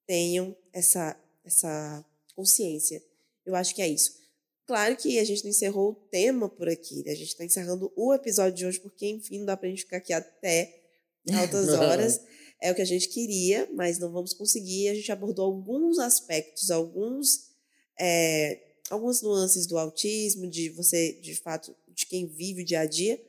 [0.05, 3.01] tenham essa essa consciência.
[3.47, 4.19] Eu acho que é isso.
[4.67, 7.13] Claro que a gente não encerrou o tema por aqui, né?
[7.13, 9.85] A gente está encerrando o episódio de hoje, porque, enfim, não dá para a gente
[9.85, 10.83] ficar aqui até
[11.33, 12.21] altas horas.
[12.61, 14.89] é o que a gente queria, mas não vamos conseguir.
[14.89, 17.47] A gente abordou alguns aspectos, alguns,
[17.97, 22.87] é, algumas nuances do autismo, de você, de fato, de quem vive o dia a
[22.87, 23.21] dia,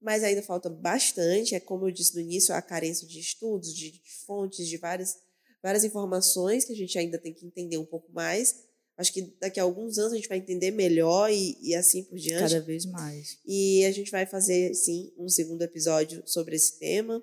[0.00, 1.54] mas ainda falta bastante.
[1.54, 5.16] É como eu disse no início, a carência de estudos, de, de fontes, de várias
[5.62, 8.66] várias informações que a gente ainda tem que entender um pouco mais.
[8.96, 12.16] Acho que daqui a alguns anos a gente vai entender melhor e, e assim por
[12.16, 12.52] diante.
[12.52, 13.38] Cada vez mais.
[13.44, 17.22] E a gente vai fazer, sim, um segundo episódio sobre esse tema.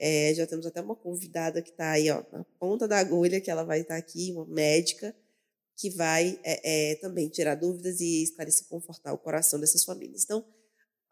[0.00, 3.50] É, já temos até uma convidada que está aí, ó, na ponta da agulha, que
[3.50, 5.14] ela vai estar tá aqui, uma médica,
[5.76, 10.24] que vai é, é, também tirar dúvidas e esclarecer, confortar o coração dessas famílias.
[10.24, 10.44] Então,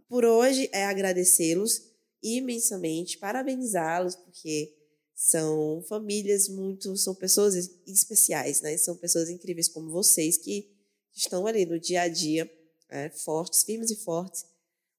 [0.08, 1.82] por hoje é agradecê-los
[2.22, 4.76] imensamente, parabenizá-los, porque
[5.14, 7.54] são famílias muito, são pessoas
[7.86, 8.76] especiais, né?
[8.76, 10.70] São pessoas incríveis como vocês que
[11.14, 12.50] estão ali no dia a dia,
[12.88, 14.44] é, fortes, firmes e fortes,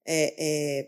[0.06, 0.84] é,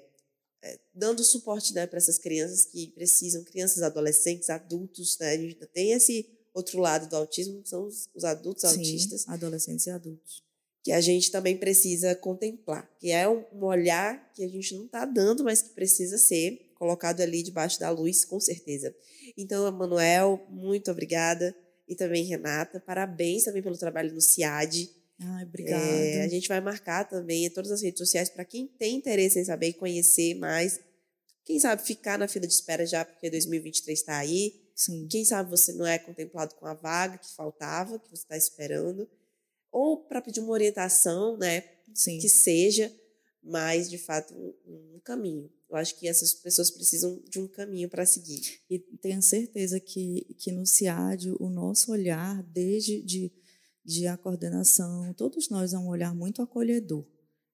[0.61, 5.31] é, dando suporte né, para essas crianças que precisam, crianças, adolescentes, adultos, né?
[5.31, 9.27] A gente tem esse outro lado do autismo, que são os, os adultos Sim, autistas.
[9.27, 10.43] adolescentes e adultos.
[10.83, 15.05] Que a gente também precisa contemplar, que é um olhar que a gente não está
[15.05, 18.93] dando, mas que precisa ser colocado ali debaixo da luz, com certeza.
[19.37, 21.55] Então, Manuel, muito obrigada.
[21.87, 24.89] E também Renata, parabéns também pelo trabalho no CIAD.
[25.19, 25.83] Ai, obrigada.
[25.83, 29.39] É, a gente vai marcar também em todas as redes sociais para quem tem interesse
[29.39, 30.79] em saber e conhecer mais.
[31.45, 34.62] Quem sabe ficar na fila de espera já, porque 2023 está aí.
[34.75, 35.07] Sim.
[35.07, 39.07] Quem sabe você não é contemplado com a vaga que faltava, que você está esperando.
[39.71, 41.63] Ou para pedir uma orientação, né?
[41.93, 42.19] Sim.
[42.19, 42.93] Que seja,
[43.41, 45.51] mas de fato um, um caminho.
[45.69, 48.61] Eu acho que essas pessoas precisam de um caminho para seguir.
[48.69, 53.31] E tenho certeza que, que no CIAD o nosso olhar, desde de,
[53.83, 57.05] de a coordenação, todos nós é um olhar muito acolhedor.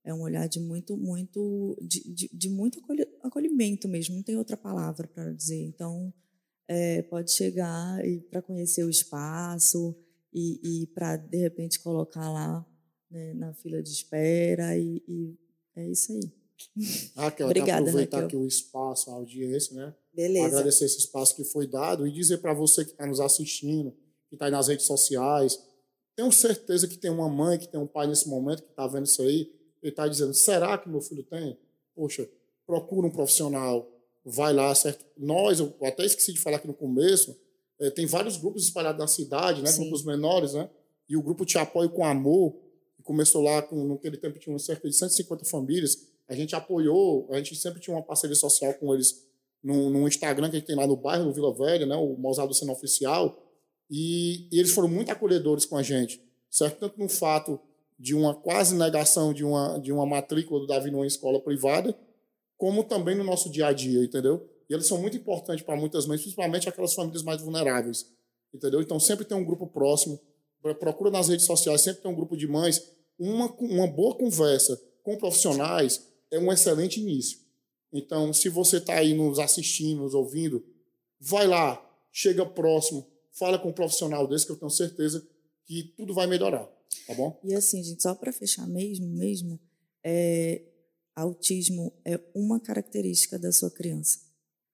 [0.04, 2.82] É um olhar de muito, muito, de, de, de muito
[3.22, 5.62] acolhimento mesmo, não tem outra palavra para dizer.
[5.62, 6.14] Então,
[6.70, 9.96] é, pode chegar e para conhecer o espaço
[10.32, 12.64] e, e para, de repente, colocar lá
[13.10, 15.36] né, na fila de espera e, e
[15.76, 16.32] é isso aí.
[17.18, 18.28] Raquel, Obrigada, aproveitar Raquel.
[18.28, 19.96] aqui o espaço, a audiência, né?
[20.14, 20.48] Beleza.
[20.48, 23.92] Agradecer esse espaço que foi dado e dizer para você que está nos assistindo,
[24.28, 25.60] que está aí nas redes sociais,
[26.16, 29.06] tenho certeza que tem uma mãe, que tem um pai nesse momento que está vendo
[29.06, 29.52] isso aí,
[29.82, 31.58] e está dizendo: será que meu filho tem?
[31.96, 32.30] Poxa,
[32.68, 33.90] procura um profissional,
[34.30, 35.06] vai lá, certo?
[35.18, 37.36] Nós, eu até esqueci de falar aqui no começo,
[37.80, 39.70] é, tem vários grupos espalhados na cidade, né?
[39.70, 39.84] Sim.
[39.84, 40.70] Grupos menores, né?
[41.08, 42.56] E o grupo Te Apoio com Amor,
[42.96, 47.38] que começou lá, com, naquele tempo tinha cerca de 150 famílias, a gente apoiou, a
[47.38, 49.28] gente sempre tinha uma parceria social com eles
[49.64, 52.16] no, no Instagram que a gente tem lá no bairro, no Vila Velha, né, o
[52.16, 53.44] Mozado Sendo Oficial,
[53.90, 56.78] e, e, eles foram muito acolhedores com a gente, certo?
[56.78, 57.60] Tanto no fato
[57.98, 61.98] de uma quase negação de uma, de uma matrícula do Davi numa escola privada,
[62.60, 64.46] como também no nosso dia a dia, entendeu?
[64.70, 68.06] E eles são muito importantes para muitas mães, principalmente aquelas famílias mais vulneráveis,
[68.54, 68.82] entendeu?
[68.82, 70.20] Então sempre tem um grupo próximo,
[70.78, 72.86] procura nas redes sociais, sempre tem um grupo de mães,
[73.18, 77.40] uma, uma boa conversa com profissionais, é um excelente início.
[77.94, 80.62] Então, se você está aí nos assistindo, nos ouvindo,
[81.18, 81.82] vai lá,
[82.12, 85.26] chega próximo, fala com um profissional desse que eu tenho certeza
[85.66, 86.70] que tudo vai melhorar.
[87.08, 87.40] Tá bom?
[87.42, 89.58] E assim, gente, só para fechar mesmo, mesmo,
[90.04, 90.62] é,
[91.20, 94.20] autismo é uma característica da sua criança.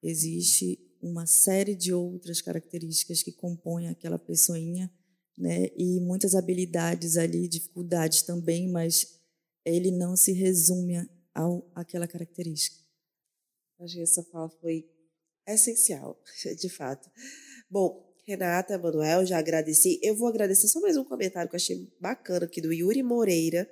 [0.01, 4.91] Existe uma série de outras características que compõem aquela pessoinha,
[5.37, 5.67] né?
[5.77, 9.19] E muitas habilidades ali, dificuldades também, mas
[9.65, 11.07] ele não se resume a
[11.75, 12.77] aquela característica.
[13.79, 14.89] Acho que essa fala foi
[15.47, 16.19] essencial,
[16.59, 17.09] de fato.
[17.69, 19.99] Bom, Renata, Manuel, já agradeci.
[20.01, 23.69] Eu vou agradecer só mais um comentário que eu achei bacana aqui do Yuri Moreira,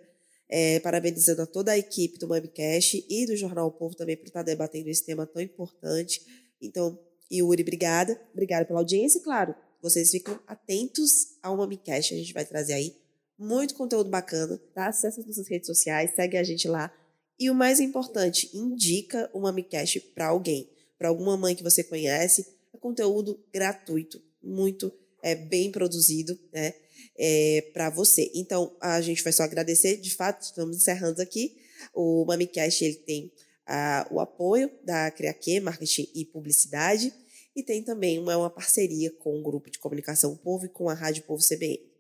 [0.50, 4.26] é, parabenizando a toda a equipe do Mamicast e do Jornal o Povo também por
[4.26, 6.22] estar debatendo esse tema tão importante.
[6.62, 7.00] Então,
[7.32, 8.20] Yuri, obrigada.
[8.32, 12.14] Obrigada pela audiência e, claro, vocês ficam atentos ao Mamicast.
[12.14, 12.96] A gente vai trazer aí
[13.38, 14.88] muito conteúdo bacana, tá?
[14.88, 16.94] Acesse as nossas redes sociais, segue a gente lá.
[17.40, 22.46] E o mais importante, indica o Mamicast para alguém, para alguma mãe que você conhece.
[22.74, 26.74] É conteúdo gratuito, muito é, bem produzido, né?
[27.18, 28.32] É, para você.
[28.34, 31.56] Então, a gente vai só agradecer, de fato, estamos encerrando aqui.
[31.94, 33.32] O Mamicast ele tem
[33.68, 37.14] ah, o apoio da Criaque, Marketing e Publicidade,
[37.56, 40.94] e tem também uma, uma parceria com o Grupo de Comunicação Povo e com a
[40.94, 41.94] Rádio Povo CBN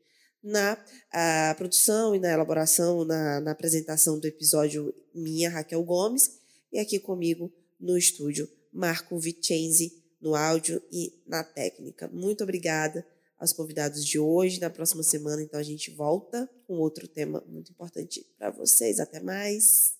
[0.43, 0.78] na
[1.12, 6.39] a produção e na elaboração, na, na apresentação do episódio, minha, Raquel Gomes,
[6.72, 12.10] e aqui comigo no estúdio, Marco Vicenzi, no áudio e na técnica.
[12.12, 13.06] Muito obrigada
[13.40, 14.60] aos convidados de hoje.
[14.60, 19.00] Na próxima semana, então, a gente volta com outro tema muito importante para vocês.
[19.00, 19.94] Até mais!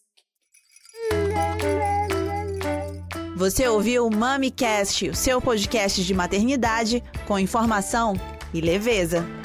[3.36, 8.14] Você ouviu o MamiCast, o seu podcast de maternidade com informação
[8.54, 9.43] e leveza.